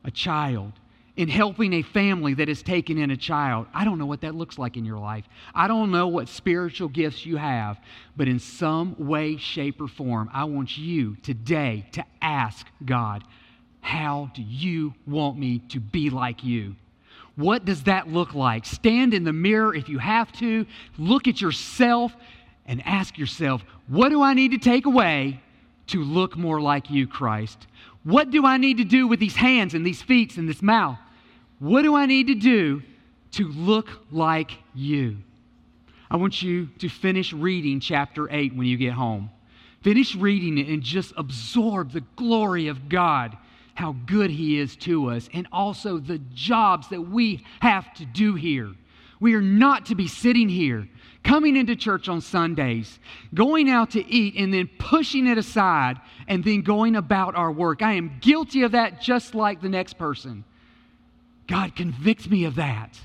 a 0.04 0.10
child 0.10 0.72
in 1.16 1.28
helping 1.28 1.72
a 1.72 1.82
family 1.82 2.34
that 2.34 2.48
has 2.48 2.62
taken 2.62 2.98
in 2.98 3.10
a 3.10 3.16
child. 3.16 3.66
I 3.72 3.84
don't 3.84 3.98
know 3.98 4.06
what 4.06 4.20
that 4.20 4.34
looks 4.34 4.58
like 4.58 4.76
in 4.76 4.84
your 4.84 4.98
life. 4.98 5.24
I 5.54 5.66
don't 5.66 5.90
know 5.90 6.08
what 6.08 6.28
spiritual 6.28 6.88
gifts 6.88 7.24
you 7.24 7.36
have, 7.36 7.78
but 8.16 8.28
in 8.28 8.38
some 8.38 8.94
way, 8.98 9.38
shape, 9.38 9.80
or 9.80 9.88
form, 9.88 10.30
I 10.32 10.44
want 10.44 10.76
you 10.76 11.16
today 11.16 11.86
to 11.92 12.04
ask 12.20 12.66
God, 12.84 13.24
How 13.80 14.30
do 14.34 14.42
you 14.42 14.94
want 15.06 15.38
me 15.38 15.60
to 15.70 15.80
be 15.80 16.10
like 16.10 16.44
you? 16.44 16.76
What 17.36 17.64
does 17.64 17.84
that 17.84 18.08
look 18.08 18.34
like? 18.34 18.64
Stand 18.64 19.14
in 19.14 19.24
the 19.24 19.32
mirror 19.32 19.74
if 19.74 19.88
you 19.88 19.98
have 19.98 20.32
to, 20.32 20.66
look 20.98 21.28
at 21.28 21.40
yourself 21.40 22.14
and 22.64 22.82
ask 22.86 23.18
yourself, 23.18 23.62
What 23.86 24.08
do 24.08 24.22
I 24.22 24.34
need 24.34 24.52
to 24.52 24.58
take 24.58 24.86
away 24.86 25.40
to 25.88 26.02
look 26.02 26.36
more 26.36 26.60
like 26.60 26.90
you, 26.90 27.06
Christ? 27.06 27.66
What 28.04 28.30
do 28.30 28.46
I 28.46 28.56
need 28.56 28.78
to 28.78 28.84
do 28.84 29.06
with 29.06 29.20
these 29.20 29.36
hands 29.36 29.74
and 29.74 29.84
these 29.84 30.02
feet 30.02 30.36
and 30.36 30.48
this 30.48 30.62
mouth? 30.62 30.98
What 31.58 31.82
do 31.82 31.94
I 31.94 32.06
need 32.06 32.28
to 32.28 32.34
do 32.34 32.82
to 33.32 33.48
look 33.48 33.88
like 34.10 34.52
you? 34.74 35.18
I 36.10 36.16
want 36.16 36.40
you 36.40 36.68
to 36.78 36.88
finish 36.88 37.32
reading 37.32 37.80
chapter 37.80 38.30
8 38.30 38.54
when 38.54 38.66
you 38.66 38.76
get 38.76 38.92
home. 38.92 39.30
Finish 39.82 40.14
reading 40.14 40.58
it 40.58 40.68
and 40.68 40.82
just 40.82 41.12
absorb 41.16 41.92
the 41.92 42.02
glory 42.16 42.68
of 42.68 42.88
God, 42.88 43.36
how 43.76 43.94
good 44.06 44.30
He 44.30 44.58
is 44.58 44.74
to 44.76 45.10
us, 45.10 45.28
and 45.32 45.46
also 45.52 45.98
the 45.98 46.18
jobs 46.34 46.88
that 46.88 47.00
we 47.00 47.44
have 47.60 47.92
to 47.94 48.04
do 48.04 48.34
here. 48.34 48.72
We 49.20 49.34
are 49.34 49.42
not 49.42 49.86
to 49.86 49.94
be 49.94 50.08
sitting 50.08 50.48
here, 50.48 50.88
coming 51.22 51.56
into 51.56 51.76
church 51.76 52.08
on 52.08 52.20
Sundays, 52.20 52.98
going 53.34 53.70
out 53.70 53.90
to 53.90 54.06
eat, 54.06 54.34
and 54.36 54.52
then 54.52 54.68
pushing 54.78 55.26
it 55.26 55.38
aside 55.38 56.00
and 56.28 56.44
then 56.44 56.62
going 56.62 56.96
about 56.96 57.34
our 57.34 57.50
work. 57.50 57.82
I 57.82 57.94
am 57.94 58.18
guilty 58.20 58.62
of 58.62 58.72
that 58.72 59.00
just 59.00 59.34
like 59.34 59.60
the 59.60 59.68
next 59.68 59.98
person. 59.98 60.44
God, 61.46 61.76
convict 61.76 62.28
me 62.28 62.44
of 62.44 62.56
that. 62.56 62.98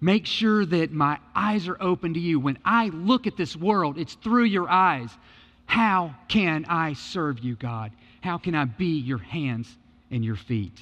Make 0.00 0.26
sure 0.26 0.64
that 0.64 0.92
my 0.92 1.18
eyes 1.34 1.68
are 1.68 1.76
open 1.80 2.14
to 2.14 2.20
you. 2.20 2.40
When 2.40 2.58
I 2.64 2.86
look 2.88 3.26
at 3.26 3.36
this 3.36 3.56
world, 3.56 3.98
it's 3.98 4.14
through 4.14 4.44
your 4.44 4.68
eyes. 4.68 5.10
How 5.70 6.16
can 6.26 6.64
I 6.68 6.94
serve 6.94 7.38
you, 7.38 7.54
God? 7.54 7.92
How 8.22 8.38
can 8.38 8.56
I 8.56 8.64
be 8.64 8.98
your 8.98 9.18
hands 9.18 9.72
and 10.10 10.24
your 10.24 10.34
feet? 10.34 10.76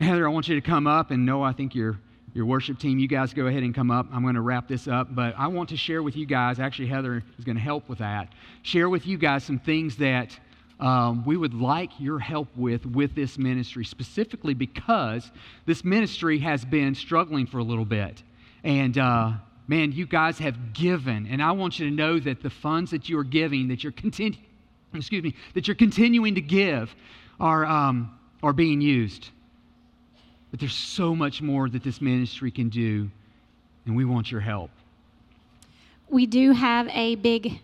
Heather, 0.00 0.24
I 0.24 0.30
want 0.30 0.46
you 0.46 0.54
to 0.54 0.60
come 0.60 0.86
up, 0.86 1.10
and 1.10 1.26
Noah, 1.26 1.48
I 1.48 1.52
think 1.52 1.74
your, 1.74 1.98
your 2.32 2.46
worship 2.46 2.78
team, 2.78 3.00
you 3.00 3.08
guys 3.08 3.34
go 3.34 3.48
ahead 3.48 3.64
and 3.64 3.74
come 3.74 3.90
up. 3.90 4.06
I'm 4.12 4.22
going 4.22 4.36
to 4.36 4.40
wrap 4.40 4.68
this 4.68 4.86
up, 4.86 5.12
but 5.16 5.34
I 5.36 5.48
want 5.48 5.70
to 5.70 5.76
share 5.76 6.00
with 6.00 6.16
you 6.16 6.26
guys, 6.26 6.60
actually, 6.60 6.86
Heather 6.86 7.24
is 7.40 7.44
going 7.44 7.56
to 7.56 7.60
help 7.60 7.88
with 7.88 7.98
that, 7.98 8.32
share 8.62 8.88
with 8.88 9.04
you 9.04 9.18
guys 9.18 9.42
some 9.42 9.58
things 9.58 9.96
that 9.96 10.38
um, 10.78 11.24
we 11.24 11.36
would 11.36 11.54
like 11.54 11.90
your 11.98 12.20
help 12.20 12.56
with 12.56 12.86
with 12.86 13.16
this 13.16 13.36
ministry, 13.36 13.84
specifically 13.84 14.54
because 14.54 15.28
this 15.66 15.84
ministry 15.84 16.38
has 16.38 16.64
been 16.64 16.94
struggling 16.94 17.48
for 17.48 17.58
a 17.58 17.64
little 17.64 17.84
bit. 17.84 18.22
And 18.62 18.96
uh, 18.96 19.32
man, 19.68 19.92
you 19.92 20.06
guys 20.06 20.38
have 20.38 20.72
given, 20.72 21.26
and 21.26 21.42
I 21.42 21.52
want 21.52 21.78
you 21.78 21.88
to 21.88 21.94
know 21.94 22.18
that 22.18 22.42
the 22.42 22.50
funds 22.50 22.90
that 22.90 23.08
you 23.08 23.18
are 23.18 23.24
giving, 23.24 23.68
that 23.68 23.82
you're 23.82 23.92
continuing, 23.92 24.44
excuse 24.94 25.22
me, 25.22 25.34
that 25.54 25.68
you're 25.68 25.74
continuing 25.74 26.34
to 26.34 26.40
give, 26.40 26.94
are 27.40 27.64
um, 27.64 28.18
are 28.42 28.52
being 28.52 28.80
used. 28.80 29.30
But 30.50 30.60
there's 30.60 30.74
so 30.74 31.14
much 31.14 31.40
more 31.40 31.68
that 31.68 31.82
this 31.82 32.00
ministry 32.00 32.50
can 32.50 32.68
do, 32.68 33.10
and 33.86 33.96
we 33.96 34.04
want 34.04 34.30
your 34.30 34.40
help. 34.40 34.70
We 36.08 36.26
do 36.26 36.52
have 36.52 36.88
a 36.88 37.14
big 37.16 37.60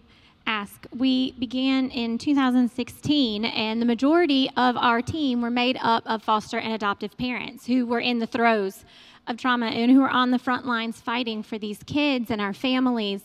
ask. 0.47 0.87
We 0.97 1.33
began 1.33 1.91
in 1.91 2.17
2016, 2.17 3.45
and 3.45 3.83
the 3.83 3.87
majority 3.87 4.49
of 4.57 4.77
our 4.79 5.03
team 5.03 5.43
were 5.43 5.51
made 5.51 5.79
up 5.83 6.03
of 6.07 6.23
foster 6.23 6.59
and 6.59 6.73
adoptive 6.73 7.17
parents 7.19 7.67
who 7.67 7.87
were 7.87 8.01
in 8.01 8.19
the 8.19 8.27
throes 8.27 8.85
of 9.29 9.37
trauma 9.37 9.67
and 9.67 9.91
who 9.91 10.01
were 10.01 10.11
on 10.11 10.31
the 10.31 10.38
front 10.38 10.67
lines 10.67 11.01
fighting 11.01 11.43
for 11.43 11.59
these 11.59 11.83
kids 11.85 12.31
and 12.31 12.41
our 12.41 12.53
families. 12.53 13.23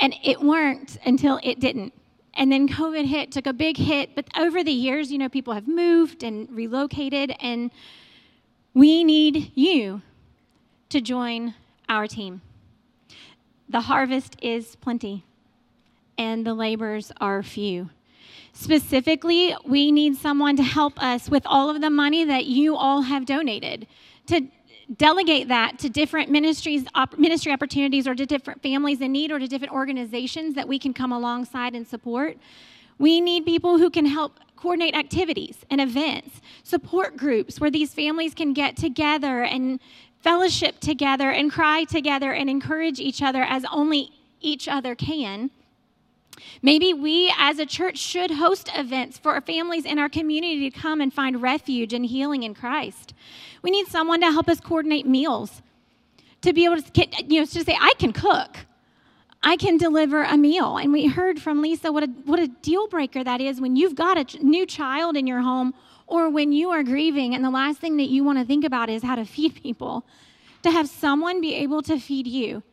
And 0.00 0.14
it 0.22 0.40
worked 0.40 0.98
until 1.04 1.40
it 1.42 1.60
didn't. 1.60 1.92
And 2.34 2.52
then 2.52 2.68
COVID 2.68 3.06
hit, 3.06 3.32
took 3.32 3.46
a 3.46 3.52
big 3.52 3.76
hit. 3.76 4.14
But 4.14 4.26
over 4.36 4.62
the 4.62 4.72
years, 4.72 5.10
you 5.10 5.18
know, 5.18 5.28
people 5.28 5.54
have 5.54 5.66
moved 5.66 6.22
and 6.22 6.48
relocated, 6.50 7.34
and 7.40 7.70
we 8.74 9.02
need 9.02 9.50
you 9.56 10.02
to 10.90 11.00
join 11.00 11.54
our 11.88 12.06
team. 12.06 12.42
The 13.68 13.80
harvest 13.82 14.36
is 14.40 14.76
plenty 14.76 15.24
and 16.18 16.44
the 16.44 16.54
labors 16.54 17.12
are 17.20 17.42
few. 17.42 17.90
Specifically, 18.52 19.54
we 19.64 19.92
need 19.92 20.16
someone 20.16 20.56
to 20.56 20.62
help 20.62 21.00
us 21.02 21.28
with 21.28 21.44
all 21.46 21.70
of 21.70 21.80
the 21.80 21.90
money 21.90 22.24
that 22.24 22.46
you 22.46 22.76
all 22.76 23.02
have 23.02 23.24
donated 23.24 23.86
to 24.26 24.48
delegate 24.96 25.48
that 25.48 25.78
to 25.80 25.88
different 25.88 26.30
ministries 26.30 26.84
op- 26.94 27.18
ministry 27.18 27.52
opportunities 27.52 28.08
or 28.08 28.14
to 28.14 28.24
different 28.24 28.62
families 28.62 29.00
in 29.00 29.12
need 29.12 29.30
or 29.30 29.38
to 29.38 29.46
different 29.46 29.72
organizations 29.72 30.54
that 30.54 30.66
we 30.66 30.78
can 30.78 30.94
come 30.94 31.12
alongside 31.12 31.74
and 31.74 31.86
support. 31.86 32.38
We 32.98 33.20
need 33.20 33.44
people 33.44 33.78
who 33.78 33.90
can 33.90 34.06
help 34.06 34.40
coordinate 34.56 34.94
activities 34.94 35.58
and 35.70 35.80
events 35.80 36.40
support 36.64 37.16
groups 37.16 37.60
where 37.60 37.70
these 37.70 37.94
families 37.94 38.34
can 38.34 38.52
get 38.52 38.76
together 38.76 39.44
and 39.44 39.78
fellowship 40.20 40.80
together 40.80 41.30
and 41.30 41.52
cry 41.52 41.84
together 41.84 42.32
and 42.32 42.50
encourage 42.50 42.98
each 42.98 43.22
other 43.22 43.42
as 43.42 43.64
only 43.70 44.10
each 44.40 44.66
other 44.66 44.94
can 44.94 45.50
Maybe 46.62 46.92
we 46.92 47.32
as 47.38 47.58
a 47.58 47.66
church 47.66 47.98
should 47.98 48.30
host 48.30 48.70
events 48.74 49.18
for 49.18 49.40
families 49.40 49.84
in 49.84 49.98
our 49.98 50.08
community 50.08 50.70
to 50.70 50.78
come 50.78 51.00
and 51.00 51.12
find 51.12 51.42
refuge 51.42 51.92
and 51.92 52.04
healing 52.04 52.42
in 52.42 52.54
Christ. 52.54 53.14
We 53.62 53.70
need 53.70 53.86
someone 53.86 54.20
to 54.20 54.30
help 54.30 54.48
us 54.48 54.60
coordinate 54.60 55.06
meals, 55.06 55.62
to 56.42 56.52
be 56.52 56.64
able 56.64 56.80
to, 56.80 57.06
you 57.26 57.40
know, 57.40 57.46
to 57.46 57.64
say, 57.64 57.76
I 57.80 57.94
can 57.98 58.12
cook. 58.12 58.58
I 59.42 59.56
can 59.56 59.76
deliver 59.76 60.24
a 60.24 60.36
meal. 60.36 60.78
And 60.78 60.92
we 60.92 61.06
heard 61.06 61.40
from 61.40 61.62
Lisa 61.62 61.92
what 61.92 62.02
a, 62.02 62.06
what 62.24 62.40
a 62.40 62.48
deal 62.48 62.88
breaker 62.88 63.22
that 63.22 63.40
is 63.40 63.60
when 63.60 63.76
you've 63.76 63.94
got 63.94 64.18
a 64.18 64.44
new 64.44 64.66
child 64.66 65.16
in 65.16 65.28
your 65.28 65.42
home 65.42 65.74
or 66.08 66.28
when 66.28 66.52
you 66.52 66.70
are 66.70 66.82
grieving 66.82 67.34
and 67.34 67.44
the 67.44 67.50
last 67.50 67.78
thing 67.78 67.98
that 67.98 68.08
you 68.08 68.24
want 68.24 68.38
to 68.38 68.44
think 68.44 68.64
about 68.64 68.90
is 68.90 69.02
how 69.02 69.14
to 69.14 69.24
feed 69.36 69.54
people. 69.54 70.04
To 70.64 70.72
have 70.72 70.88
someone 70.88 71.40
be 71.40 71.54
able 71.54 71.82
to 71.82 72.00
feed 72.00 72.26
you 72.26 72.64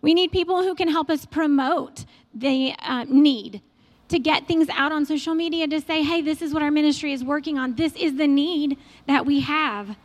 we 0.00 0.14
need 0.14 0.30
people 0.30 0.62
who 0.62 0.74
can 0.74 0.88
help 0.88 1.10
us 1.10 1.26
promote 1.26 2.04
the 2.40 2.74
uh, 2.80 3.04
need 3.04 3.62
to 4.08 4.18
get 4.18 4.46
things 4.46 4.68
out 4.70 4.90
on 4.90 5.04
social 5.04 5.34
media 5.34 5.66
to 5.68 5.80
say, 5.80 6.02
hey, 6.02 6.22
this 6.22 6.40
is 6.40 6.54
what 6.54 6.62
our 6.62 6.70
ministry 6.70 7.12
is 7.12 7.22
working 7.22 7.58
on. 7.58 7.74
This 7.74 7.94
is 7.94 8.16
the 8.16 8.26
need 8.26 8.78
that 9.06 9.26
we 9.26 9.40
have. 9.40 9.96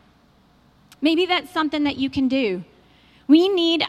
Maybe 1.01 1.25
that's 1.25 1.51
something 1.51 1.83
that 1.83 1.97
you 1.97 2.09
can 2.09 2.27
do. 2.27 2.63
We 3.27 3.47
need 3.47 3.83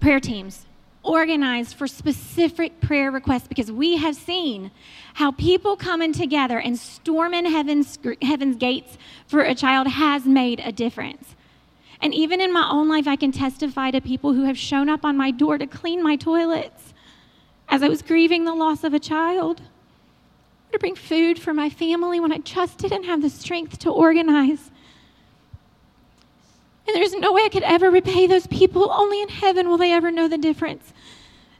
prayer 0.00 0.20
teams 0.20 0.66
organized 1.02 1.76
for 1.76 1.86
specific 1.86 2.80
prayer 2.80 3.10
requests 3.10 3.46
because 3.46 3.70
we 3.70 3.96
have 3.98 4.16
seen 4.16 4.70
how 5.14 5.30
people 5.32 5.76
coming 5.76 6.12
together 6.12 6.58
and 6.58 6.78
storming 6.78 7.44
heaven's, 7.44 7.98
heaven's 8.22 8.56
gates 8.56 8.96
for 9.26 9.40
a 9.40 9.54
child 9.54 9.86
has 9.86 10.24
made 10.24 10.60
a 10.60 10.72
difference. 10.72 11.34
And 12.00 12.12
even 12.14 12.40
in 12.40 12.52
my 12.52 12.68
own 12.70 12.88
life, 12.88 13.06
I 13.06 13.16
can 13.16 13.32
testify 13.32 13.90
to 13.90 14.00
people 14.00 14.32
who 14.34 14.44
have 14.44 14.58
shown 14.58 14.88
up 14.88 15.04
on 15.04 15.16
my 15.16 15.30
door 15.30 15.56
to 15.56 15.66
clean 15.66 16.02
my 16.02 16.16
toilets 16.16 16.83
as 17.68 17.82
I 17.82 17.88
was 17.88 18.02
grieving 18.02 18.44
the 18.44 18.54
loss 18.54 18.84
of 18.84 18.94
a 18.94 19.00
child, 19.00 19.62
to 20.74 20.78
bring 20.78 20.96
food 20.96 21.38
for 21.38 21.54
my 21.54 21.70
family 21.70 22.20
when 22.20 22.32
I 22.32 22.38
just 22.38 22.78
didn't 22.78 23.04
have 23.04 23.22
the 23.22 23.30
strength 23.30 23.78
to 23.80 23.90
organize. 23.90 24.70
And 26.86 26.94
there's 26.94 27.14
no 27.14 27.32
way 27.32 27.42
I 27.44 27.48
could 27.48 27.62
ever 27.62 27.90
repay 27.90 28.26
those 28.26 28.46
people. 28.46 28.90
Only 28.90 29.22
in 29.22 29.28
heaven 29.28 29.68
will 29.68 29.78
they 29.78 29.92
ever 29.92 30.10
know 30.10 30.28
the 30.28 30.36
difference 30.36 30.92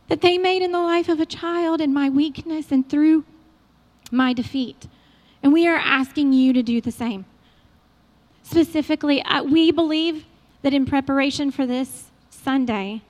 that 0.08 0.20
they 0.20 0.36
made 0.36 0.62
in 0.62 0.72
the 0.72 0.80
life 0.80 1.08
of 1.08 1.20
a 1.20 1.26
child 1.26 1.80
and 1.80 1.94
my 1.94 2.10
weakness 2.10 2.70
and 2.70 2.88
through 2.88 3.24
my 4.10 4.32
defeat. 4.32 4.86
And 5.42 5.52
we 5.52 5.66
are 5.66 5.76
asking 5.76 6.32
you 6.32 6.52
to 6.52 6.62
do 6.62 6.80
the 6.80 6.92
same. 6.92 7.24
Specifically, 8.42 9.22
uh, 9.22 9.44
we 9.44 9.70
believe 9.70 10.26
that 10.62 10.74
in 10.74 10.84
preparation 10.84 11.50
for 11.50 11.64
this 11.66 12.10
Sunday, 12.30 13.00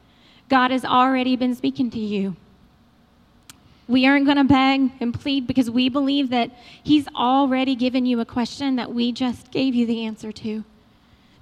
God 0.48 0.70
has 0.70 0.84
already 0.84 1.34
been 1.34 1.54
speaking 1.54 1.90
to 1.90 1.98
you. 1.98 2.36
We 3.86 4.06
aren't 4.06 4.24
going 4.24 4.38
to 4.38 4.44
beg 4.44 4.92
and 5.00 5.12
plead 5.12 5.46
because 5.46 5.70
we 5.70 5.88
believe 5.88 6.30
that 6.30 6.50
He's 6.82 7.06
already 7.08 7.74
given 7.74 8.06
you 8.06 8.20
a 8.20 8.24
question 8.24 8.76
that 8.76 8.92
we 8.92 9.12
just 9.12 9.50
gave 9.50 9.74
you 9.74 9.86
the 9.86 10.04
answer 10.04 10.32
to. 10.32 10.64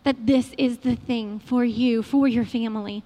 That 0.05 0.27
this 0.27 0.53
is 0.59 0.79
the 0.79 0.97
thing 0.97 1.39
for 1.39 1.65
you, 1.65 2.03
for 2.03 2.27
your 2.27 2.45
family. 2.45 3.05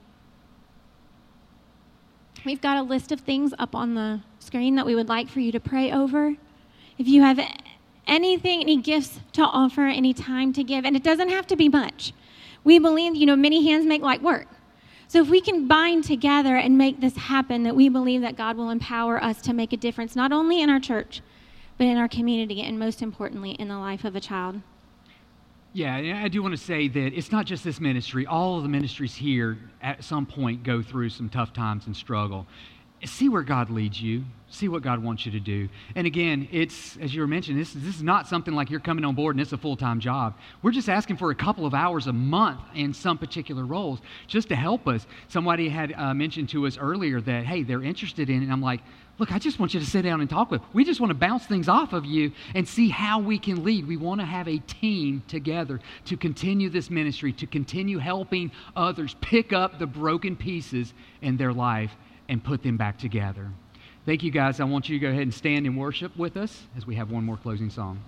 We've 2.47 2.61
got 2.61 2.79
a 2.79 2.83
list 2.83 3.13
of 3.13 3.21
things 3.21 3.53
up 3.59 3.75
on 3.75 3.95
the 3.95 4.21
screen 4.39 4.77
that 4.77 4.87
we 4.87 4.95
would 4.95 5.09
like 5.09 5.29
for 5.29 5.41
you 5.41 5.53
to 5.53 5.61
pray 5.61 5.93
over. 5.93 6.37
If 6.97 7.09
you 7.09 7.23
have 7.23 7.41
anything, 8.07 8.61
any 8.61 8.77
gifts 8.77 9.21
to 9.33 9.43
offer, 9.43 9.83
any 9.83 10.15
time 10.15 10.53
to 10.55 10.63
give, 10.63 10.85
and 10.85 10.97
it 10.97 11.03
doesn't 11.03 11.29
have 11.29 11.47
to 11.49 11.57
be 11.57 11.69
much. 11.69 12.13
We 12.65 12.79
believe, 12.79 13.15
you 13.15 13.27
know, 13.27 13.37
many 13.37 13.69
hands 13.69 13.85
make 13.85 14.01
light 14.01 14.23
work. 14.23 14.49
So 15.17 15.23
if 15.23 15.31
we 15.31 15.41
can 15.41 15.67
bind 15.67 16.05
together 16.05 16.57
and 16.57 16.77
make 16.77 17.01
this 17.01 17.17
happen, 17.17 17.63
that 17.63 17.75
we 17.75 17.89
believe 17.89 18.21
that 18.21 18.37
God 18.37 18.59
will 18.59 18.69
empower 18.69 19.25
us 19.25 19.41
to 19.41 19.55
make 19.55 19.73
a 19.73 19.79
difference, 19.79 20.15
not 20.15 20.31
only 20.31 20.61
in 20.61 20.69
our 20.69 20.79
church, 20.79 21.23
but 21.79 21.87
in 21.87 21.97
our 21.97 22.07
community, 22.07 22.61
and 22.61 22.79
most 22.79 23.01
importantly, 23.01 23.53
in 23.53 23.69
the 23.69 23.79
life 23.79 24.05
of 24.05 24.15
a 24.15 24.21
child. 24.21 24.61
Yeah, 25.73 26.21
I 26.23 26.29
do 26.29 26.43
want 26.43 26.53
to 26.53 26.63
say 26.63 26.89
that 26.89 27.17
it's 27.17 27.33
not 27.33 27.47
just 27.47 27.65
this 27.65 27.81
ministry. 27.81 28.27
All 28.27 28.59
of 28.59 28.63
the 28.63 28.69
ministries 28.69 29.15
here 29.15 29.57
at 29.81 30.05
some 30.05 30.27
point 30.27 30.63
go 30.63 30.83
through 30.83 31.09
some 31.09 31.31
tough 31.31 31.55
times 31.55 31.87
and 31.87 31.97
struggle. 31.97 32.47
See 33.05 33.29
where 33.29 33.43
God 33.43 33.71
leads 33.71 34.01
you. 34.01 34.25
See 34.49 34.69
what 34.69 34.83
God 34.83 35.03
wants 35.03 35.27
you 35.27 35.33
to 35.33 35.41
do. 35.41 35.69
And 35.97 36.07
again, 36.07 36.49
it's, 36.53 36.97
as 36.99 37.13
you 37.13 37.21
were 37.21 37.27
mentioning, 37.27 37.59
this, 37.59 37.73
this 37.73 37.97
is 37.97 38.03
not 38.03 38.29
something 38.29 38.55
like 38.55 38.71
you're 38.71 38.81
coming 38.81 39.05
on 39.05 39.15
board 39.15 39.35
and 39.35 39.43
it's 39.43 39.53
a 39.53 39.59
full 39.59 39.77
time 39.77 39.99
job. 39.99 40.39
We're 40.63 40.71
just 40.71 40.89
asking 40.89 41.17
for 41.17 41.31
a 41.31 41.35
couple 41.35 41.67
of 41.67 41.75
hours 41.75 42.07
a 42.07 42.13
month 42.13 42.61
in 42.75 42.95
some 42.95 43.19
particular 43.19 43.67
roles 43.67 44.01
just 44.29 44.49
to 44.51 44.57
help 44.57 44.87
us. 44.87 45.07
Somebody 45.29 45.69
had 45.69 45.93
uh, 45.93 46.15
mentioned 46.15 46.49
to 46.51 46.67
us 46.67 46.79
earlier 46.79 47.21
that, 47.21 47.45
hey, 47.45 47.65
they're 47.65 47.83
interested 47.83 48.31
in 48.31 48.37
it. 48.37 48.45
And 48.45 48.53
I'm 48.53 48.63
like, 48.63 48.83
look, 49.19 49.33
I 49.33 49.39
just 49.41 49.59
want 49.59 49.75
you 49.75 49.81
to 49.81 49.87
sit 49.87 50.03
down 50.03 50.21
and 50.21 50.31
talk 50.31 50.51
with. 50.51 50.63
We 50.73 50.85
just 50.85 51.01
want 51.01 51.11
to 51.11 51.15
bounce 51.15 51.45
things 51.45 51.69
off 51.69 51.93
of 51.93 52.05
you 52.05 52.31
and 52.55 52.69
see 52.69 52.89
how 52.89 53.19
we 53.19 53.39
can 53.39 53.65
lead. 53.65 53.89
We 53.89 53.97
want 53.97 54.21
to 54.21 54.27
have 54.27 54.47
a 54.47 54.59
team 54.59 55.25
together 55.27 55.81
to 56.05 56.17
continue 56.17 56.71
this 56.71 56.89
ministry, 56.89 57.33
to 57.35 57.47
continue 57.47 57.99
helping 57.99 58.53
others 58.77 59.17
pick 59.21 59.53
up 59.53 59.81
the 59.81 59.87
broken 59.87 60.37
pieces 60.37 60.95
in 61.21 61.37
their 61.37 61.53
life 61.53 61.91
and 62.29 62.43
put 62.43 62.63
them 62.63 62.77
back 62.77 62.99
together. 62.99 63.51
Thank 64.05 64.23
you, 64.23 64.31
guys. 64.31 64.61
I 64.61 64.65
want 64.65 64.89
you 64.89 64.99
to 64.99 65.03
go 65.03 65.11
ahead 65.11 65.23
and 65.23 65.35
stand 65.35 65.67
and 65.67 65.77
worship 65.77 66.17
with 66.17 66.37
us 66.37 66.65
as 66.77 66.87
we 66.87 66.95
have 66.95 67.11
one 67.11 67.25
more 67.25 67.37
closing 67.37 67.71
song. 67.71 68.01